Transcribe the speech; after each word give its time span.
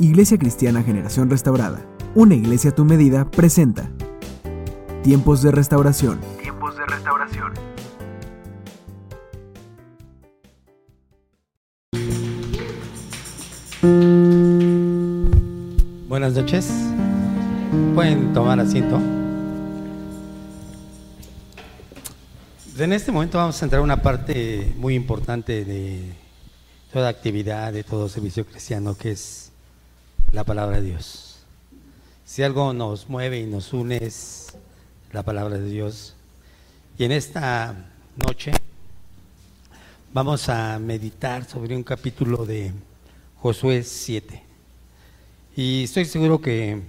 Iglesia 0.00 0.36
Cristiana 0.38 0.82
Generación 0.82 1.30
Restaurada, 1.30 1.86
una 2.16 2.34
iglesia 2.34 2.70
a 2.70 2.74
tu 2.74 2.84
medida, 2.84 3.30
presenta 3.30 3.88
Tiempos 5.04 5.40
de 5.42 5.52
Restauración. 5.52 6.18
Tiempos 6.40 6.76
de 6.76 6.84
Restauración. 6.86 7.52
Buenas 16.08 16.32
noches. 16.34 16.72
Pueden 17.94 18.32
tomar 18.32 18.58
asiento. 18.58 19.00
En 22.78 22.92
este 22.92 23.12
momento 23.12 23.38
vamos 23.38 23.62
a 23.62 23.64
entrar 23.64 23.78
a 23.78 23.84
una 23.84 24.02
parte 24.02 24.74
muy 24.76 24.96
importante 24.96 25.64
de 25.64 26.12
toda 26.92 27.08
actividad, 27.08 27.72
de 27.72 27.84
todo 27.84 28.08
servicio 28.08 28.44
cristiano, 28.44 28.96
que 28.96 29.12
es 29.12 29.53
la 30.34 30.42
palabra 30.42 30.80
de 30.80 30.88
Dios. 30.88 31.36
Si 32.24 32.42
algo 32.42 32.72
nos 32.72 33.08
mueve 33.08 33.38
y 33.38 33.46
nos 33.46 33.72
une 33.72 33.98
es 33.98 34.58
la 35.12 35.22
palabra 35.22 35.58
de 35.58 35.70
Dios. 35.70 36.16
Y 36.98 37.04
en 37.04 37.12
esta 37.12 37.76
noche 38.16 38.50
vamos 40.12 40.48
a 40.48 40.80
meditar 40.80 41.44
sobre 41.44 41.76
un 41.76 41.84
capítulo 41.84 42.44
de 42.44 42.72
Josué 43.36 43.84
7. 43.84 44.42
Y 45.54 45.84
estoy 45.84 46.04
seguro 46.04 46.40
que, 46.40 46.82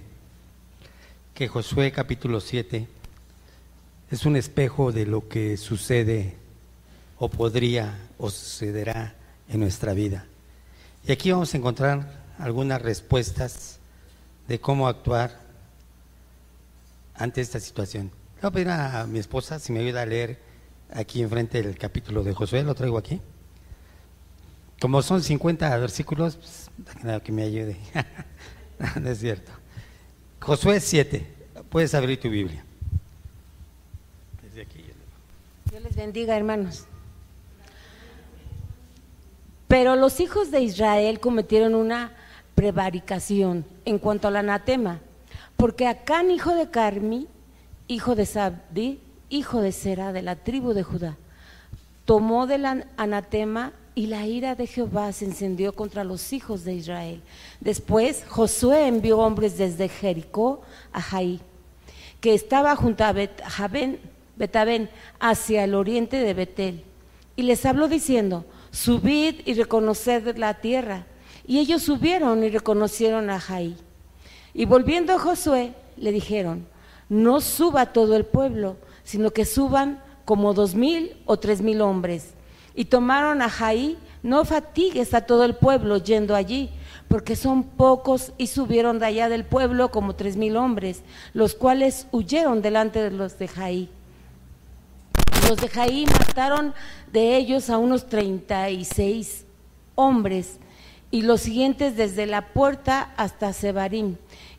que 1.32 1.46
Josué 1.46 1.92
capítulo 1.92 2.40
7 2.40 2.88
es 4.10 4.26
un 4.26 4.34
espejo 4.34 4.90
de 4.90 5.06
lo 5.06 5.28
que 5.28 5.56
sucede 5.56 6.34
o 7.16 7.28
podría 7.28 7.96
o 8.18 8.28
sucederá 8.28 9.14
en 9.48 9.60
nuestra 9.60 9.94
vida. 9.94 10.26
Y 11.06 11.12
aquí 11.12 11.30
vamos 11.30 11.54
a 11.54 11.56
encontrar 11.58 12.25
algunas 12.38 12.80
respuestas 12.82 13.78
de 14.48 14.60
cómo 14.60 14.88
actuar 14.88 15.40
ante 17.14 17.40
esta 17.40 17.60
situación. 17.60 18.10
Le 18.36 18.42
voy 18.42 18.48
a 18.48 18.50
pedir 18.52 18.68
a 18.70 19.06
mi 19.06 19.18
esposa 19.18 19.58
si 19.58 19.72
me 19.72 19.80
ayuda 19.80 20.02
a 20.02 20.06
leer 20.06 20.38
aquí 20.92 21.22
enfrente 21.22 21.58
el 21.58 21.76
capítulo 21.78 22.22
de 22.22 22.34
Josué, 22.34 22.62
lo 22.62 22.74
traigo 22.74 22.98
aquí. 22.98 23.20
Como 24.80 25.02
son 25.02 25.22
50 25.22 25.76
versículos, 25.78 26.36
pues, 26.36 26.70
que 27.22 27.32
me 27.32 27.44
ayude. 27.44 27.76
no 29.00 29.10
es 29.10 29.18
cierto. 29.18 29.52
Josué 30.40 30.80
7, 30.80 31.26
puedes 31.70 31.94
abrir 31.94 32.20
tu 32.20 32.28
Biblia. 32.28 32.64
Dios 35.70 35.82
les 35.82 35.96
bendiga, 35.96 36.36
hermanos. 36.36 36.84
Pero 39.68 39.96
los 39.96 40.20
hijos 40.20 40.50
de 40.50 40.60
Israel 40.60 41.20
cometieron 41.20 41.74
una 41.74 42.12
prevaricación 42.56 43.64
en 43.84 44.00
cuanto 44.00 44.26
al 44.26 44.36
anatema, 44.36 45.00
porque 45.56 45.86
Acán, 45.86 46.32
hijo 46.32 46.54
de 46.54 46.70
Carmi, 46.70 47.28
hijo 47.86 48.16
de 48.16 48.26
Sabdi, 48.26 48.98
hijo 49.28 49.60
de 49.60 49.70
Sera, 49.70 50.12
de 50.12 50.22
la 50.22 50.36
tribu 50.36 50.72
de 50.72 50.82
Judá, 50.82 51.16
tomó 52.04 52.48
del 52.48 52.64
anatema 52.96 53.72
y 53.94 54.06
la 54.06 54.26
ira 54.26 54.54
de 54.54 54.66
Jehová 54.66 55.12
se 55.12 55.26
encendió 55.26 55.74
contra 55.74 56.02
los 56.02 56.32
hijos 56.32 56.64
de 56.64 56.74
Israel. 56.74 57.22
Después 57.60 58.24
Josué 58.28 58.88
envió 58.88 59.18
hombres 59.18 59.58
desde 59.58 59.88
Jericó 59.88 60.62
a 60.92 61.00
Jaí, 61.00 61.40
que 62.20 62.34
estaba 62.34 62.74
junto 62.74 63.04
a 63.04 63.12
Bet 63.12 63.42
Betabén, 64.36 64.90
hacia 65.18 65.64
el 65.64 65.74
oriente 65.74 66.18
de 66.18 66.34
Betel, 66.34 66.84
y 67.36 67.42
les 67.42 67.64
habló 67.66 67.88
diciendo, 67.88 68.44
subid 68.70 69.40
y 69.44 69.54
reconoced 69.54 70.36
la 70.36 70.54
tierra. 70.54 71.06
Y 71.46 71.58
ellos 71.58 71.82
subieron 71.82 72.42
y 72.42 72.50
reconocieron 72.50 73.30
a 73.30 73.38
Jaí. 73.38 73.76
Y 74.52 74.64
volviendo 74.64 75.14
a 75.14 75.18
Josué, 75.18 75.74
le 75.96 76.12
dijeron, 76.12 76.66
no 77.08 77.40
suba 77.40 77.92
todo 77.92 78.16
el 78.16 78.24
pueblo, 78.24 78.76
sino 79.04 79.30
que 79.30 79.44
suban 79.44 80.02
como 80.24 80.54
dos 80.54 80.74
mil 80.74 81.16
o 81.24 81.38
tres 81.38 81.62
mil 81.62 81.80
hombres. 81.80 82.34
Y 82.74 82.86
tomaron 82.86 83.42
a 83.42 83.48
Jaí, 83.48 83.96
no 84.22 84.44
fatigues 84.44 85.14
a 85.14 85.22
todo 85.22 85.44
el 85.44 85.54
pueblo 85.54 85.98
yendo 85.98 86.34
allí, 86.34 86.70
porque 87.08 87.36
son 87.36 87.62
pocos 87.62 88.32
y 88.36 88.48
subieron 88.48 88.98
de 88.98 89.06
allá 89.06 89.28
del 89.28 89.44
pueblo 89.44 89.90
como 89.90 90.16
tres 90.16 90.36
mil 90.36 90.56
hombres, 90.56 91.02
los 91.32 91.54
cuales 91.54 92.08
huyeron 92.10 92.60
delante 92.60 93.00
de 93.00 93.12
los 93.12 93.38
de 93.38 93.48
Jaí. 93.48 93.88
Los 95.48 95.58
de 95.58 95.68
Jaí 95.68 96.06
mataron 96.06 96.74
de 97.12 97.36
ellos 97.36 97.70
a 97.70 97.78
unos 97.78 98.06
treinta 98.08 98.68
y 98.68 98.84
seis 98.84 99.44
hombres, 99.94 100.58
y 101.10 101.22
los 101.22 101.42
siguientes 101.42 101.96
desde 101.96 102.26
la 102.26 102.48
puerta 102.48 103.12
hasta 103.16 103.52
Sebarim, 103.52 104.16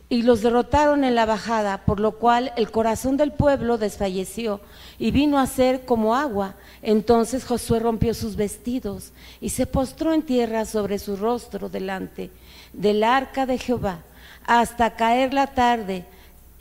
y 0.09 0.22
los 0.22 0.41
derrotaron 0.41 1.03
en 1.03 1.16
la 1.16 1.25
bajada, 1.25 1.84
por 1.85 2.00
lo 2.00 2.13
cual 2.13 2.53
el 2.56 2.72
corazón 2.72 3.18
del 3.18 3.34
pueblo 3.34 3.78
desfalleció 3.78 4.62
y 4.97 5.12
vino 5.12 5.38
a 5.38 5.47
ser 5.47 5.84
como 5.84 6.16
agua. 6.16 6.56
Entonces 6.81 7.44
Josué 7.44 7.80
rompió 7.80 8.13
sus 8.13 8.38
vestidos 8.38 9.12
y 9.41 9.50
se 9.50 9.66
postró 9.66 10.13
en 10.13 10.22
tierra 10.22 10.63
sobre 10.63 10.97
su 10.97 11.18
rostro 11.18 11.68
delante 11.68 12.31
del 12.72 13.03
arca 13.03 13.46
de 13.46 13.57
Jehová, 13.57 14.00
hasta 14.46 14.96
caer 14.96 15.34
la 15.34 15.47
tarde. 15.47 16.06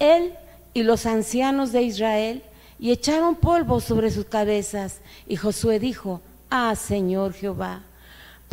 Él 0.01 0.35
y 0.75 0.83
los 0.83 1.07
ancianos 1.07 1.71
de 1.71 1.83
Israel 1.83 2.43
y 2.81 2.91
echaron 2.91 3.37
polvo 3.37 3.81
sobre 3.81 4.11
sus 4.11 4.27
cabezas. 4.27 5.01
Y 5.29 5.37
Josué 5.37 5.79
dijo, 5.79 6.21
Ah, 6.51 6.75
Señor 6.77 7.33
Jehová, 7.33 7.83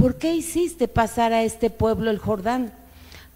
¿por 0.03 0.15
qué 0.15 0.35
hiciste 0.35 0.89
pasar 0.89 1.31
a 1.31 1.43
este 1.43 1.69
pueblo 1.69 2.11
el 2.11 2.17
Jordán 2.17 2.73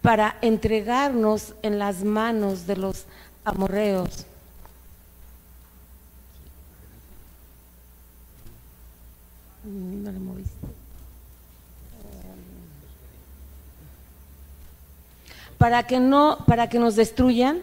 para 0.02 0.36
entregarnos 0.42 1.54
en 1.62 1.78
las 1.78 2.04
manos 2.04 2.66
de 2.66 2.76
los 2.76 3.06
amorreos? 3.42 4.26
Para 15.56 15.86
que 15.86 16.00
no, 16.00 16.36
para 16.46 16.68
que 16.68 16.78
nos 16.78 16.96
destruyan. 16.96 17.62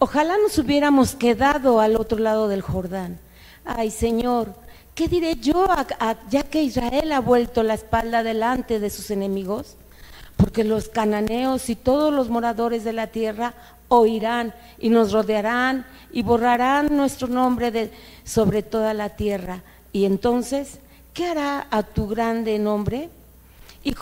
Ojalá 0.00 0.34
nos 0.42 0.58
hubiéramos 0.58 1.14
quedado 1.14 1.78
al 1.78 1.94
otro 1.94 2.18
lado 2.18 2.48
del 2.48 2.62
Jordán. 2.62 3.20
Ay, 3.64 3.92
Señor, 3.92 4.52
¿qué 4.94 5.08
diré 5.08 5.36
yo 5.36 5.66
ya 6.28 6.42
que 6.42 6.62
Israel 6.62 7.12
ha 7.12 7.20
vuelto 7.20 7.62
la 7.62 7.74
espalda 7.74 8.22
delante 8.22 8.80
de 8.80 8.90
sus 8.90 9.10
enemigos? 9.10 9.76
Porque 10.36 10.64
los 10.64 10.88
cananeos 10.88 11.68
y 11.68 11.76
todos 11.76 12.12
los 12.12 12.28
moradores 12.28 12.84
de 12.84 12.92
la 12.92 13.08
tierra 13.08 13.54
oirán 13.88 14.54
y 14.78 14.88
nos 14.88 15.12
rodearán 15.12 15.86
y 16.12 16.22
borrarán 16.22 16.96
nuestro 16.96 17.28
nombre 17.28 17.90
sobre 18.24 18.62
toda 18.62 18.94
la 18.94 19.10
tierra. 19.10 19.62
Y 19.92 20.04
entonces, 20.04 20.78
¿qué 21.12 21.26
hará 21.26 21.66
a 21.70 21.82
tu 21.82 22.08
grande 22.08 22.58
nombre? 22.58 23.10
Y 23.82 23.94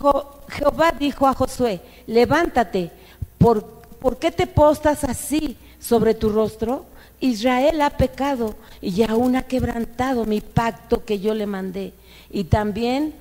Jehová 0.49 0.93
dijo 0.99 1.27
a 1.27 1.35
Josué, 1.35 1.81
levántate, 2.07 2.91
¿por, 3.39 3.65
¿por 4.01 4.19
qué 4.19 4.31
te 4.31 4.47
postas 4.47 5.05
así? 5.05 5.57
sobre 5.79 6.15
tu 6.15 6.29
rostro? 6.31 6.85
Israel 7.21 7.81
ha 7.83 7.91
pecado 7.91 8.57
y 8.81 9.03
aún 9.03 9.37
ha 9.37 9.43
quebrantado 9.43 10.25
mi 10.25 10.41
pacto 10.41 11.05
que 11.05 11.19
yo 11.19 11.35
le 11.35 11.47
mandé. 11.47 11.93
Y 12.31 12.45
también 12.45 13.15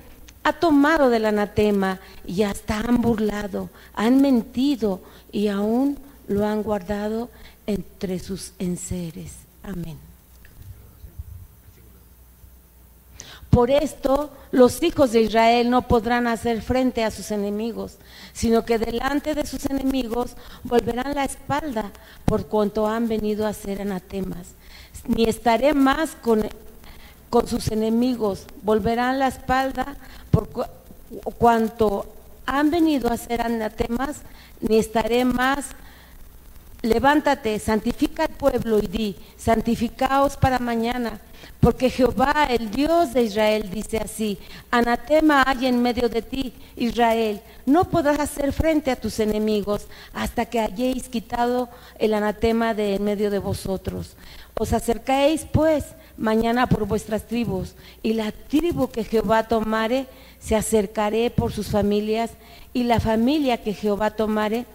ha 0.44 0.52
tomado 0.52 1.10
del 1.10 1.26
anatema 1.26 2.00
y 2.26 2.42
hasta 2.42 2.78
han 2.78 3.02
burlado, 3.02 3.70
han 3.94 4.20
mentido 4.20 5.00
y 5.32 5.48
aún 5.48 5.98
lo 6.26 6.46
han 6.46 6.62
guardado 6.62 7.30
entre 7.66 8.18
sus 8.18 8.52
enseres. 8.58 9.34
Amén. 9.62 10.07
Por 13.50 13.70
esto 13.70 14.30
los 14.50 14.82
hijos 14.82 15.12
de 15.12 15.22
Israel 15.22 15.70
no 15.70 15.82
podrán 15.82 16.26
hacer 16.26 16.62
frente 16.62 17.04
a 17.04 17.10
sus 17.10 17.30
enemigos, 17.30 17.96
sino 18.32 18.64
que 18.64 18.78
delante 18.78 19.34
de 19.34 19.46
sus 19.46 19.66
enemigos 19.66 20.36
volverán 20.64 21.14
la 21.14 21.24
espalda 21.24 21.90
por 22.24 22.46
cuanto 22.46 22.86
han 22.86 23.08
venido 23.08 23.46
a 23.46 23.52
ser 23.52 23.80
anatemas. 23.80 24.48
Ni 25.06 25.24
estaré 25.24 25.72
más 25.74 26.10
con, 26.22 26.46
con 27.30 27.48
sus 27.48 27.68
enemigos, 27.68 28.44
volverán 28.62 29.18
la 29.18 29.28
espalda 29.28 29.96
por 30.30 30.48
cuanto 31.38 32.06
han 32.46 32.70
venido 32.70 33.10
a 33.10 33.16
ser 33.16 33.42
anatemas, 33.42 34.22
ni 34.60 34.78
estaré 34.78 35.24
más 35.24 35.66
levántate, 36.82 37.58
santifica 37.58 38.24
al 38.24 38.30
pueblo 38.30 38.78
y 38.78 38.86
di, 38.86 39.16
santificaos 39.36 40.36
para 40.36 40.58
mañana, 40.58 41.20
porque 41.60 41.90
Jehová, 41.90 42.46
el 42.48 42.70
Dios 42.70 43.12
de 43.14 43.24
Israel, 43.24 43.68
dice 43.70 43.98
así, 43.98 44.38
anatema 44.70 45.42
hay 45.46 45.66
en 45.66 45.82
medio 45.82 46.08
de 46.08 46.22
ti, 46.22 46.52
Israel, 46.76 47.40
no 47.66 47.84
podrás 47.84 48.20
hacer 48.20 48.52
frente 48.52 48.90
a 48.90 48.96
tus 48.96 49.18
enemigos 49.18 49.88
hasta 50.12 50.46
que 50.46 50.60
hayáis 50.60 51.08
quitado 51.08 51.68
el 51.98 52.14
anatema 52.14 52.74
de 52.74 52.94
en 52.94 53.04
medio 53.04 53.30
de 53.30 53.40
vosotros. 53.40 54.16
Os 54.54 54.72
acercáis 54.72 55.46
pues 55.50 55.84
mañana 56.16 56.68
por 56.68 56.86
vuestras 56.86 57.26
tribus, 57.26 57.74
y 58.02 58.14
la 58.14 58.32
tribu 58.32 58.88
que 58.88 59.04
Jehová 59.04 59.44
tomare, 59.44 60.06
se 60.40 60.54
acercaré 60.54 61.30
por 61.30 61.52
sus 61.52 61.68
familias, 61.68 62.30
y 62.72 62.84
la 62.84 63.00
familia 63.00 63.62
que 63.62 63.74
Jehová 63.74 64.10
tomare, 64.10 64.66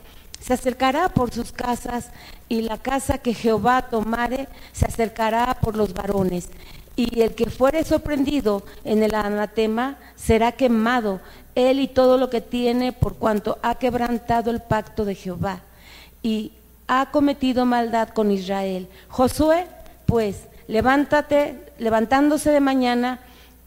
se 0.45 0.53
acercará 0.53 1.09
por 1.09 1.33
sus 1.33 1.51
casas, 1.53 2.09
y 2.49 2.61
la 2.61 2.77
casa 2.77 3.17
que 3.17 3.33
Jehová 3.33 3.83
tomare, 3.83 4.49
se 4.73 4.85
acercará 4.85 5.57
por 5.61 5.77
los 5.77 5.93
varones. 5.93 6.49
Y 6.97 7.21
el 7.21 7.33
que 7.33 7.49
fuere 7.49 7.83
sorprendido 7.85 8.63
en 8.83 9.01
el 9.03 9.15
anatema 9.15 9.97
será 10.15 10.51
quemado, 10.51 11.21
él 11.55 11.79
y 11.79 11.87
todo 11.87 12.17
lo 12.17 12.29
que 12.29 12.41
tiene, 12.41 12.91
por 12.91 13.15
cuanto 13.15 13.57
ha 13.61 13.75
quebrantado 13.75 14.51
el 14.51 14.59
pacto 14.59 15.05
de 15.05 15.15
Jehová. 15.15 15.61
Y 16.21 16.51
ha 16.87 17.09
cometido 17.11 17.65
maldad 17.65 18.09
con 18.09 18.29
Israel. 18.29 18.89
Josué, 19.07 19.65
pues, 20.05 20.43
levántate, 20.67 21.57
levantándose 21.79 22.51
de 22.51 22.59
mañana, 22.59 23.19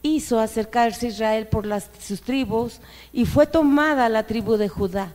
hizo 0.03 0.39
acercarse 0.39 1.09
Israel 1.09 1.47
por 1.47 1.65
las, 1.65 1.89
sus 2.01 2.21
tribus 2.21 2.81
y 3.13 3.25
fue 3.25 3.47
tomada 3.47 4.09
la 4.11 4.25
tribu 4.25 4.57
de 4.57 4.69
Judá. 4.69 5.15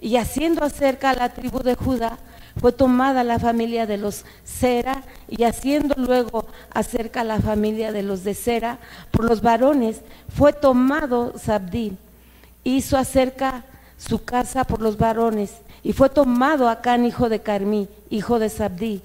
Y 0.00 0.16
haciendo 0.16 0.64
acerca 0.64 1.10
a 1.10 1.14
la 1.14 1.28
tribu 1.30 1.60
de 1.60 1.74
Judá, 1.74 2.18
fue 2.58 2.72
tomada 2.72 3.22
la 3.22 3.38
familia 3.38 3.86
de 3.86 3.98
los 3.98 4.24
Sera 4.44 5.02
y 5.28 5.44
haciendo 5.44 5.94
luego 5.98 6.46
acerca 6.72 7.20
a 7.20 7.24
la 7.24 7.40
familia 7.40 7.92
de 7.92 8.02
los 8.02 8.24
de 8.24 8.34
Sera 8.34 8.78
por 9.10 9.26
los 9.26 9.42
varones, 9.42 10.00
fue 10.34 10.52
tomado 10.52 11.34
Sabdí. 11.38 11.96
Hizo 12.64 12.96
acerca 12.96 13.64
su 13.98 14.24
casa 14.24 14.64
por 14.64 14.80
los 14.80 14.96
varones 14.96 15.52
y 15.82 15.92
fue 15.92 16.08
tomado 16.08 16.68
Acán, 16.68 17.04
hijo 17.04 17.28
de 17.28 17.40
Carmí, 17.40 17.88
hijo 18.10 18.38
de 18.38 18.48
Sabdí, 18.48 19.02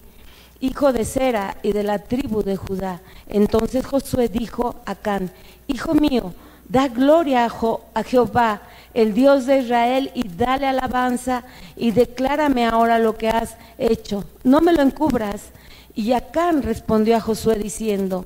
hijo 0.61 0.93
de 0.93 1.05
Sera 1.05 1.57
y 1.61 1.73
de 1.73 1.83
la 1.83 1.99
tribu 1.99 2.43
de 2.43 2.55
Judá. 2.55 3.01
Entonces 3.27 3.85
Josué 3.85 4.29
dijo 4.29 4.81
a 4.85 4.91
Acán, 4.91 5.29
hijo 5.67 5.93
mío, 5.93 6.33
da 6.71 6.87
gloria 6.87 7.45
a, 7.45 8.03
Jehová, 8.03 8.61
el 8.93 9.13
Dios 9.13 9.45
de 9.45 9.59
Israel, 9.59 10.09
y 10.15 10.25
dale 10.29 10.67
alabanza, 10.67 11.43
y 11.75 11.91
declárame 11.91 12.65
ahora 12.65 12.97
lo 12.97 13.17
que 13.17 13.27
has 13.27 13.57
hecho. 13.77 14.23
No 14.43 14.61
me 14.61 14.71
lo 14.71 14.81
encubras. 14.81 15.51
Y 15.93 16.13
Acán 16.13 16.63
respondió 16.63 17.17
a 17.17 17.19
Josué 17.19 17.55
diciendo, 17.57 18.25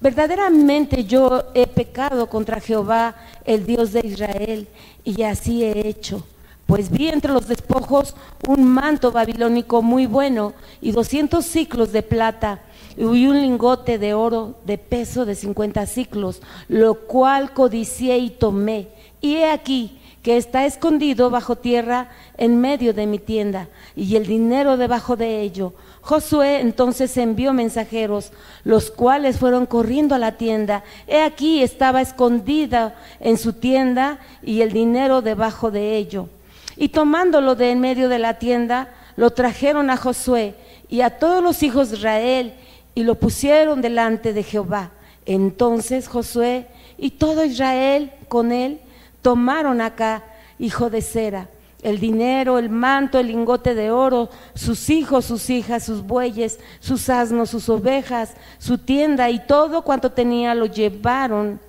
verdaderamente 0.00 1.04
yo 1.04 1.44
he 1.54 1.68
pecado 1.68 2.28
contra 2.28 2.60
Jehová, 2.60 3.14
el 3.44 3.64
Dios 3.64 3.92
de 3.92 4.00
Israel, 4.00 4.66
y 5.04 5.22
así 5.22 5.62
he 5.62 5.86
hecho 5.86 6.24
pues 6.66 6.90
vi 6.90 7.08
entre 7.08 7.32
los 7.32 7.46
despojos 7.46 8.16
un 8.48 8.64
manto 8.64 9.12
babilónico 9.12 9.82
muy 9.82 10.06
bueno 10.06 10.54
y 10.80 10.92
doscientos 10.92 11.44
ciclos 11.44 11.92
de 11.92 12.02
plata 12.02 12.60
y 12.96 13.26
un 13.26 13.40
lingote 13.40 13.98
de 13.98 14.14
oro 14.14 14.54
de 14.64 14.78
peso 14.78 15.24
de 15.24 15.34
cincuenta 15.34 15.86
ciclos, 15.86 16.40
lo 16.68 16.94
cual 17.06 17.52
codicié 17.52 18.18
y 18.18 18.30
tomé. 18.30 18.88
Y 19.20 19.36
he 19.36 19.50
aquí 19.50 19.98
que 20.22 20.36
está 20.38 20.64
escondido 20.64 21.28
bajo 21.28 21.56
tierra 21.56 22.08
en 22.38 22.58
medio 22.58 22.94
de 22.94 23.06
mi 23.06 23.18
tienda, 23.18 23.68
y 23.94 24.16
el 24.16 24.26
dinero 24.26 24.78
debajo 24.78 25.16
de 25.16 25.42
ello. 25.42 25.74
Josué 26.00 26.60
entonces 26.60 27.16
envió 27.16 27.52
mensajeros, 27.52 28.32
los 28.64 28.90
cuales 28.90 29.38
fueron 29.38 29.66
corriendo 29.66 30.14
a 30.14 30.18
la 30.18 30.32
tienda. 30.32 30.82
He 31.06 31.20
aquí 31.22 31.62
estaba 31.62 32.00
escondida 32.00 32.94
en 33.20 33.38
su 33.38 33.54
tienda 33.54 34.18
y 34.42 34.62
el 34.62 34.72
dinero 34.72 35.22
debajo 35.22 35.70
de 35.70 35.96
ello. 35.96 36.28
Y 36.76 36.88
tomándolo 36.88 37.54
de 37.54 37.70
en 37.70 37.80
medio 37.80 38.08
de 38.08 38.18
la 38.18 38.38
tienda, 38.38 38.88
lo 39.16 39.30
trajeron 39.30 39.90
a 39.90 39.96
Josué 39.96 40.54
y 40.88 41.02
a 41.02 41.18
todos 41.18 41.42
los 41.42 41.62
hijos 41.62 41.90
de 41.90 41.96
Israel 41.96 42.54
y 42.94 43.02
lo 43.02 43.16
pusieron 43.16 43.80
delante 43.80 44.32
de 44.32 44.42
Jehová. 44.42 44.90
Entonces 45.26 46.08
Josué 46.08 46.66
y 46.98 47.10
todo 47.10 47.44
Israel 47.44 48.12
con 48.28 48.52
él 48.52 48.80
tomaron 49.22 49.80
acá, 49.80 50.22
hijo 50.58 50.90
de 50.90 51.00
Sera, 51.00 51.48
el 51.82 52.00
dinero, 52.00 52.58
el 52.58 52.70
manto, 52.70 53.18
el 53.18 53.28
lingote 53.28 53.74
de 53.74 53.90
oro, 53.90 54.30
sus 54.54 54.88
hijos, 54.90 55.26
sus 55.26 55.50
hijas, 55.50 55.84
sus 55.84 56.02
bueyes, 56.02 56.58
sus 56.80 57.08
asnos, 57.10 57.50
sus 57.50 57.68
ovejas, 57.68 58.34
su 58.58 58.78
tienda 58.78 59.28
y 59.30 59.40
todo 59.40 59.82
cuanto 59.82 60.10
tenía 60.12 60.54
lo 60.54 60.66
llevaron 60.66 61.60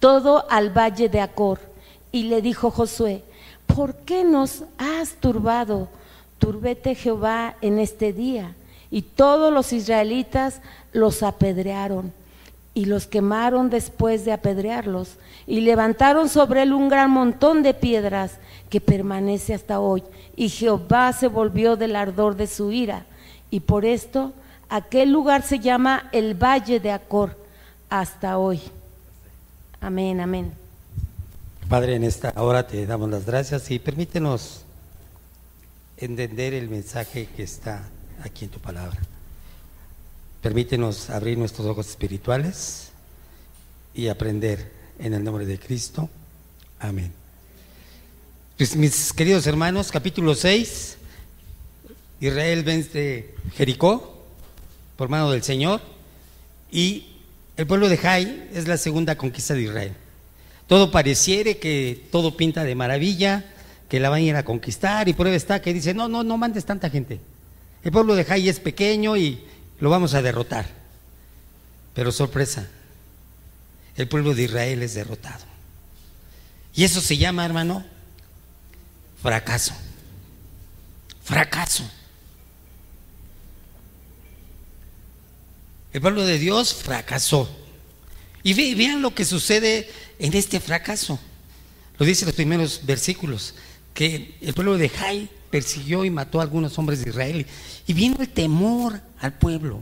todo 0.00 0.46
al 0.50 0.70
valle 0.70 1.08
de 1.08 1.20
Acor. 1.20 1.60
Y 2.10 2.24
le 2.24 2.42
dijo 2.42 2.70
Josué, 2.72 3.22
¿por 3.66 3.94
qué 3.94 4.24
nos 4.24 4.64
has 4.78 5.14
turbado? 5.14 5.88
Turbete 6.38 6.94
Jehová 6.94 7.54
en 7.60 7.78
este 7.78 8.12
día. 8.12 8.54
Y 8.90 9.02
todos 9.02 9.52
los 9.52 9.72
israelitas 9.72 10.60
los 10.92 11.22
apedrearon 11.22 12.12
y 12.74 12.84
los 12.84 13.06
quemaron 13.06 13.70
después 13.70 14.24
de 14.24 14.32
apedrearlos 14.32 15.16
y 15.46 15.60
levantaron 15.60 16.28
sobre 16.28 16.62
él 16.62 16.72
un 16.72 16.88
gran 16.88 17.10
montón 17.10 17.62
de 17.62 17.74
piedras 17.74 18.32
que 18.68 18.80
permanece 18.80 19.54
hasta 19.54 19.80
hoy. 19.80 20.02
Y 20.36 20.48
Jehová 20.48 21.12
se 21.12 21.26
volvió 21.26 21.76
del 21.76 21.96
ardor 21.96 22.36
de 22.36 22.46
su 22.46 22.72
ira. 22.72 23.04
Y 23.50 23.60
por 23.60 23.84
esto 23.84 24.32
aquel 24.68 25.12
lugar 25.12 25.42
se 25.42 25.58
llama 25.58 26.08
el 26.12 26.34
Valle 26.34 26.78
de 26.78 26.92
Acor 26.92 27.36
hasta 27.88 28.38
hoy. 28.38 28.60
Amén, 29.80 30.20
amén. 30.20 30.52
Padre, 31.68 31.96
en 31.96 32.04
esta 32.04 32.32
hora 32.36 32.66
te 32.66 32.86
damos 32.86 33.10
las 33.10 33.26
gracias 33.26 33.70
y 33.70 33.78
permítenos 33.78 34.64
entender 35.96 36.54
el 36.54 36.68
mensaje 36.68 37.28
que 37.36 37.42
está 37.42 37.82
aquí 38.22 38.44
en 38.44 38.50
tu 38.50 38.58
palabra. 38.58 39.00
Permítenos 40.42 41.10
abrir 41.10 41.36
nuestros 41.36 41.66
ojos 41.66 41.88
espirituales 41.88 42.90
y 43.94 44.08
aprender 44.08 44.72
en 44.98 45.14
el 45.14 45.22
nombre 45.22 45.44
de 45.46 45.58
Cristo. 45.58 46.08
Amén. 46.78 47.12
Pues, 48.56 48.76
mis 48.76 49.12
queridos 49.12 49.46
hermanos, 49.46 49.90
capítulo 49.90 50.34
6, 50.34 50.96
Israel 52.20 52.62
vence 52.62 53.34
Jericó 53.54 54.22
por 54.96 55.08
mano 55.08 55.30
del 55.30 55.42
Señor 55.42 55.80
y 56.70 57.06
el 57.56 57.66
pueblo 57.66 57.88
de 57.88 57.96
Jai 57.96 58.48
es 58.52 58.68
la 58.68 58.76
segunda 58.76 59.16
conquista 59.16 59.54
de 59.54 59.62
Israel. 59.62 59.92
Todo 60.66 60.90
pareciere 60.90 61.58
que 61.58 62.06
todo 62.12 62.36
pinta 62.36 62.64
de 62.64 62.74
maravilla, 62.74 63.44
que 63.88 63.98
la 64.00 64.08
van 64.08 64.20
a 64.20 64.22
ir 64.22 64.36
a 64.36 64.44
conquistar 64.44 65.08
y 65.08 65.14
prueba 65.14 65.36
está 65.36 65.60
que 65.60 65.74
dice, 65.74 65.94
no, 65.94 66.08
no, 66.08 66.22
no 66.22 66.38
mandes 66.38 66.64
tanta 66.64 66.88
gente. 66.90 67.20
El 67.82 67.92
pueblo 67.92 68.14
de 68.14 68.24
Jai 68.24 68.48
es 68.48 68.60
pequeño 68.60 69.16
y 69.16 69.44
lo 69.78 69.90
vamos 69.90 70.14
a 70.14 70.22
derrotar. 70.22 70.66
Pero 71.94 72.12
sorpresa, 72.12 72.68
el 73.96 74.08
pueblo 74.08 74.34
de 74.34 74.44
Israel 74.44 74.82
es 74.82 74.94
derrotado. 74.94 75.44
Y 76.74 76.84
eso 76.84 77.00
se 77.00 77.16
llama, 77.16 77.44
hermano, 77.44 77.84
fracaso. 79.22 79.74
Fracaso. 81.24 81.88
El 85.92 86.00
pueblo 86.00 86.24
de 86.24 86.38
Dios 86.38 86.74
fracasó. 86.74 87.48
Y 88.42 88.74
vean 88.74 89.02
lo 89.02 89.14
que 89.14 89.24
sucede 89.24 89.90
en 90.18 90.34
este 90.34 90.60
fracaso. 90.60 91.18
Lo 91.98 92.06
dice 92.06 92.24
los 92.24 92.34
primeros 92.34 92.86
versículos, 92.86 93.54
que 93.92 94.36
el 94.40 94.54
pueblo 94.54 94.78
de 94.78 94.88
Jai 94.88 95.30
persiguió 95.50 96.04
y 96.04 96.10
mató 96.10 96.40
a 96.40 96.44
algunos 96.44 96.78
hombres 96.78 97.02
de 97.04 97.10
Israel. 97.10 97.46
Y 97.86 97.92
vino 97.92 98.16
el 98.20 98.28
temor 98.28 99.00
al 99.20 99.34
pueblo. 99.34 99.80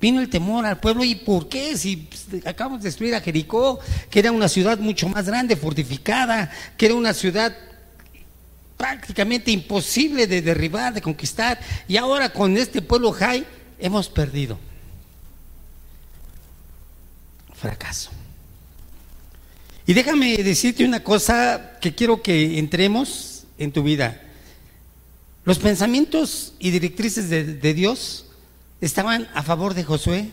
Vino 0.00 0.20
el 0.20 0.28
temor 0.28 0.66
al 0.66 0.78
pueblo. 0.78 1.04
¿Y 1.04 1.14
por 1.14 1.48
qué? 1.48 1.76
Si 1.76 2.08
acabamos 2.44 2.82
de 2.82 2.88
destruir 2.88 3.14
a 3.14 3.20
Jericó, 3.20 3.78
que 4.10 4.18
era 4.18 4.32
una 4.32 4.48
ciudad 4.48 4.78
mucho 4.78 5.08
más 5.08 5.26
grande, 5.26 5.56
fortificada, 5.56 6.50
que 6.76 6.86
era 6.86 6.94
una 6.94 7.14
ciudad 7.14 7.56
prácticamente 8.76 9.50
imposible 9.50 10.26
de 10.26 10.42
derribar, 10.42 10.94
de 10.94 11.02
conquistar. 11.02 11.58
Y 11.86 11.96
ahora 11.96 12.32
con 12.32 12.56
este 12.56 12.82
pueblo 12.82 13.12
Jai 13.12 13.46
hemos 13.78 14.08
perdido 14.08 14.58
fracaso. 17.54 18.10
Y 19.84 19.94
déjame 19.94 20.36
decirte 20.36 20.84
una 20.84 21.02
cosa 21.02 21.78
que 21.80 21.94
quiero 21.94 22.22
que 22.22 22.58
entremos 22.58 23.37
en 23.58 23.72
tu 23.72 23.82
vida. 23.82 24.20
Los 25.44 25.58
pensamientos 25.58 26.54
y 26.58 26.70
directrices 26.70 27.30
de, 27.30 27.74
Dios 27.74 28.26
estaban 28.80 29.28
a 29.34 29.42
favor 29.42 29.74
de 29.74 29.84
Josué, 29.84 30.30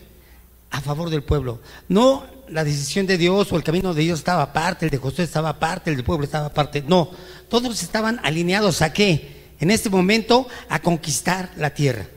a 0.72 0.82
favor 0.82 1.10
del 1.10 1.24
pueblo. 1.24 1.62
No 1.88 2.26
la 2.50 2.64
decisión 2.64 3.08
de 3.08 3.18
Dios 3.18 3.52
o 3.52 3.56
el 3.56 3.64
camino 3.64 3.94
de 3.94 4.04
Dios 4.04 4.20
estaba 4.20 4.44
aparte, 4.44 4.86
el 4.86 4.92
de 4.92 4.98
Josué 4.98 5.24
estaba 5.24 5.50
aparte, 5.50 5.90
el 5.90 5.96
del 5.96 6.06
pueblo 6.06 6.26
estaba 6.26 6.48
aparte. 6.48 6.84
No, 6.88 7.12
todos 7.50 7.82
estaban 7.82 8.20
alineados 8.24 8.82
a 8.82 8.94
qué? 8.94 9.54
En 9.60 9.72
este 9.72 9.90
momento 9.90 10.48
a 10.68 10.80
conquistar 10.82 11.50
la 11.56 11.74
tierra. 11.74 12.08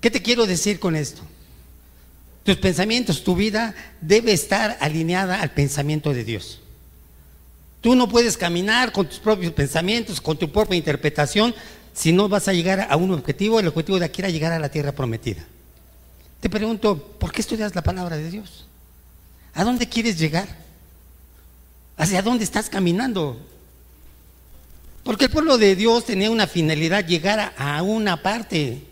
¿Qué 0.00 0.10
te 0.10 0.22
quiero 0.22 0.46
decir 0.46 0.80
con 0.80 0.96
esto? 0.96 1.20
Tus 2.44 2.56
pensamientos, 2.56 3.22
tu 3.22 3.36
vida 3.36 3.74
debe 4.00 4.32
estar 4.32 4.78
alineada 4.80 5.42
al 5.42 5.50
pensamiento 5.50 6.14
de 6.14 6.24
Dios. 6.24 6.59
Tú 7.80 7.94
no 7.94 8.08
puedes 8.08 8.36
caminar 8.36 8.92
con 8.92 9.06
tus 9.08 9.18
propios 9.18 9.52
pensamientos, 9.52 10.20
con 10.20 10.36
tu 10.36 10.50
propia 10.50 10.76
interpretación, 10.76 11.54
si 11.92 12.12
no 12.12 12.28
vas 12.28 12.48
a 12.48 12.52
llegar 12.52 12.86
a 12.90 12.96
un 12.96 13.10
objetivo. 13.12 13.58
El 13.58 13.68
objetivo 13.68 13.98
de 13.98 14.04
aquí 14.04 14.20
era 14.20 14.30
llegar 14.30 14.52
a 14.52 14.58
la 14.58 14.68
tierra 14.68 14.92
prometida. 14.92 15.44
Te 16.40 16.48
pregunto, 16.48 16.96
¿por 17.18 17.32
qué 17.32 17.40
estudias 17.40 17.74
la 17.74 17.82
palabra 17.82 18.16
de 18.16 18.30
Dios? 18.30 18.66
¿A 19.54 19.64
dónde 19.64 19.88
quieres 19.88 20.18
llegar? 20.18 20.48
¿Hacia 21.96 22.22
dónde 22.22 22.44
estás 22.44 22.70
caminando? 22.70 23.38
Porque 25.02 25.26
el 25.26 25.30
pueblo 25.30 25.58
de 25.58 25.76
Dios 25.76 26.04
tenía 26.04 26.30
una 26.30 26.46
finalidad, 26.46 27.06
llegar 27.06 27.54
a, 27.56 27.82
una 27.82 28.22
parte. 28.22 28.82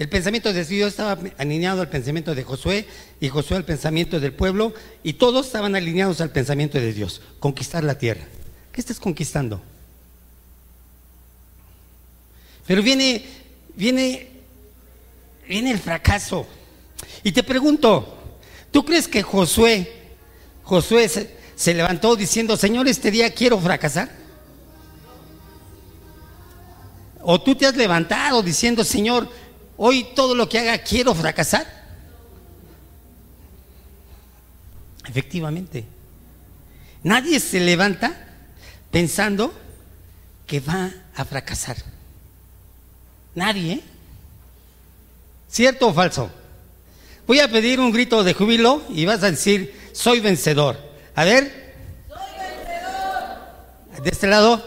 El 0.00 0.08
pensamiento 0.08 0.54
de 0.54 0.64
Dios 0.64 0.92
estaba 0.92 1.18
alineado 1.36 1.82
al 1.82 1.90
pensamiento 1.90 2.34
de 2.34 2.42
Josué 2.42 2.88
y 3.20 3.28
Josué 3.28 3.58
al 3.58 3.66
pensamiento 3.66 4.18
del 4.18 4.32
pueblo 4.32 4.72
y 5.02 5.12
todos 5.12 5.44
estaban 5.44 5.76
alineados 5.76 6.22
al 6.22 6.30
pensamiento 6.30 6.78
de 6.78 6.94
Dios, 6.94 7.20
conquistar 7.38 7.84
la 7.84 7.98
tierra. 7.98 8.22
¿Qué 8.72 8.80
estás 8.80 8.98
conquistando? 8.98 9.60
Pero 12.66 12.82
viene, 12.82 13.26
viene, 13.76 14.30
viene 15.46 15.70
el 15.70 15.78
fracaso. 15.78 16.46
Y 17.22 17.32
te 17.32 17.42
pregunto, 17.42 18.38
¿tú 18.70 18.82
crees 18.86 19.06
que 19.06 19.22
Josué, 19.22 19.86
Josué 20.62 21.10
se, 21.10 21.36
se 21.54 21.74
levantó 21.74 22.16
diciendo, 22.16 22.56
Señor, 22.56 22.88
este 22.88 23.10
día 23.10 23.34
quiero 23.34 23.58
fracasar? 23.58 24.10
¿O 27.20 27.38
tú 27.38 27.54
te 27.54 27.66
has 27.66 27.76
levantado 27.76 28.42
diciendo, 28.42 28.82
Señor, 28.82 29.28
hoy 29.82 30.04
todo 30.14 30.34
lo 30.34 30.46
que 30.46 30.58
haga 30.58 30.76
quiero 30.78 31.14
fracasar? 31.14 31.66
Efectivamente. 35.08 35.86
Nadie 37.02 37.40
se 37.40 37.60
levanta 37.60 38.12
pensando 38.90 39.54
que 40.46 40.60
va 40.60 40.92
a 41.16 41.24
fracasar. 41.24 41.78
Nadie. 43.34 43.72
¿eh? 43.72 43.80
¿Cierto 45.48 45.88
o 45.88 45.94
falso? 45.94 46.30
Voy 47.26 47.40
a 47.40 47.50
pedir 47.50 47.80
un 47.80 47.90
grito 47.90 48.22
de 48.22 48.34
júbilo 48.34 48.82
y 48.90 49.06
vas 49.06 49.22
a 49.22 49.30
decir, 49.30 49.74
soy 49.92 50.20
vencedor. 50.20 50.76
A 51.14 51.24
ver. 51.24 51.74
Soy 52.06 52.18
vencedor. 52.38 54.02
¿De 54.04 54.10
este 54.10 54.26
lado? 54.26 54.62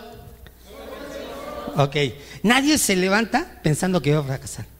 Ok. 1.76 1.96
Nadie 2.42 2.80
se 2.80 2.96
levanta 2.96 3.60
pensando 3.62 4.02
que 4.02 4.16
va 4.16 4.22
a 4.22 4.24
fracasar. 4.24 4.73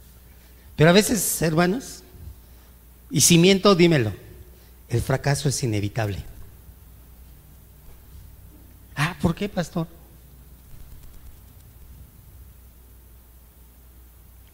Pero 0.76 0.90
a 0.90 0.94
veces, 0.94 1.42
hermanos, 1.42 2.04
y 3.12 3.22
si 3.22 3.38
miento, 3.38 3.76
dímelo, 3.76 4.12
el 4.90 5.02
fracaso 5.02 5.50
es 5.50 5.62
inevitable. 5.64 6.24
Ah, 8.96 9.16
¿por 9.22 9.36
qué, 9.36 9.50
pastor? 9.50 9.88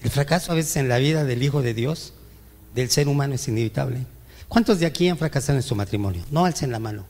El 0.02 0.10
fracaso 0.10 0.52
a 0.52 0.56
veces 0.56 0.76
en 0.78 0.90
la 0.90 0.98
vida 0.98 1.24
del 1.24 1.44
Hijo 1.44 1.62
de 1.62 1.74
Dios, 1.74 2.14
del 2.74 2.90
ser 2.90 3.08
humano, 3.08 3.36
es 3.36 3.48
inevitable. 3.48 4.06
¿Cuántos 4.48 4.80
de 4.80 4.86
aquí 4.86 5.08
han 5.08 5.18
fracasado 5.18 5.58
en 5.58 5.64
su 5.64 5.76
matrimonio? 5.76 6.24
No 6.32 6.46
alcen 6.46 6.72
la 6.72 6.80
mano. 6.80 7.06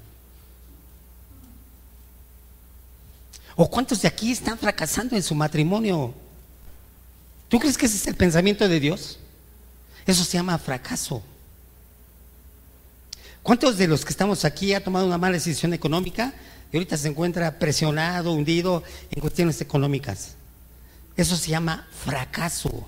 ¿O 3.56 3.70
cuántos 3.70 4.02
de 4.02 4.08
aquí 4.08 4.32
están 4.32 4.58
fracasando 4.58 5.16
en 5.16 5.24
su 5.24 5.36
matrimonio? 5.36 6.14
¿Tú 7.50 7.60
crees 7.60 7.78
que 7.78 7.88
ese 7.88 7.98
es 7.98 8.08
el 8.08 8.16
pensamiento 8.16 8.68
de 8.68 8.80
Dios? 8.80 9.20
Eso 10.06 10.24
se 10.24 10.38
llama 10.38 10.58
fracaso. 10.58 11.22
¿Cuántos 13.44 13.78
de 13.78 13.88
los 13.88 14.06
que 14.06 14.12
estamos 14.12 14.46
aquí 14.46 14.74
ha 14.74 14.84
tomado 14.84 15.08
una 15.08 15.18
mala 15.18 15.34
decisión 15.34 15.74
económica 15.74 16.34
y 16.72 16.78
ahorita 16.78 16.96
se 16.98 17.08
encuentra 17.08 17.58
presionado, 17.58 18.34
hundido 18.34 18.84
en 19.10 19.20
cuestiones 19.22 19.60
económicas? 19.62 20.36
Eso 21.18 21.36
se 21.36 21.50
llama 21.50 21.88
fracaso. 21.92 22.88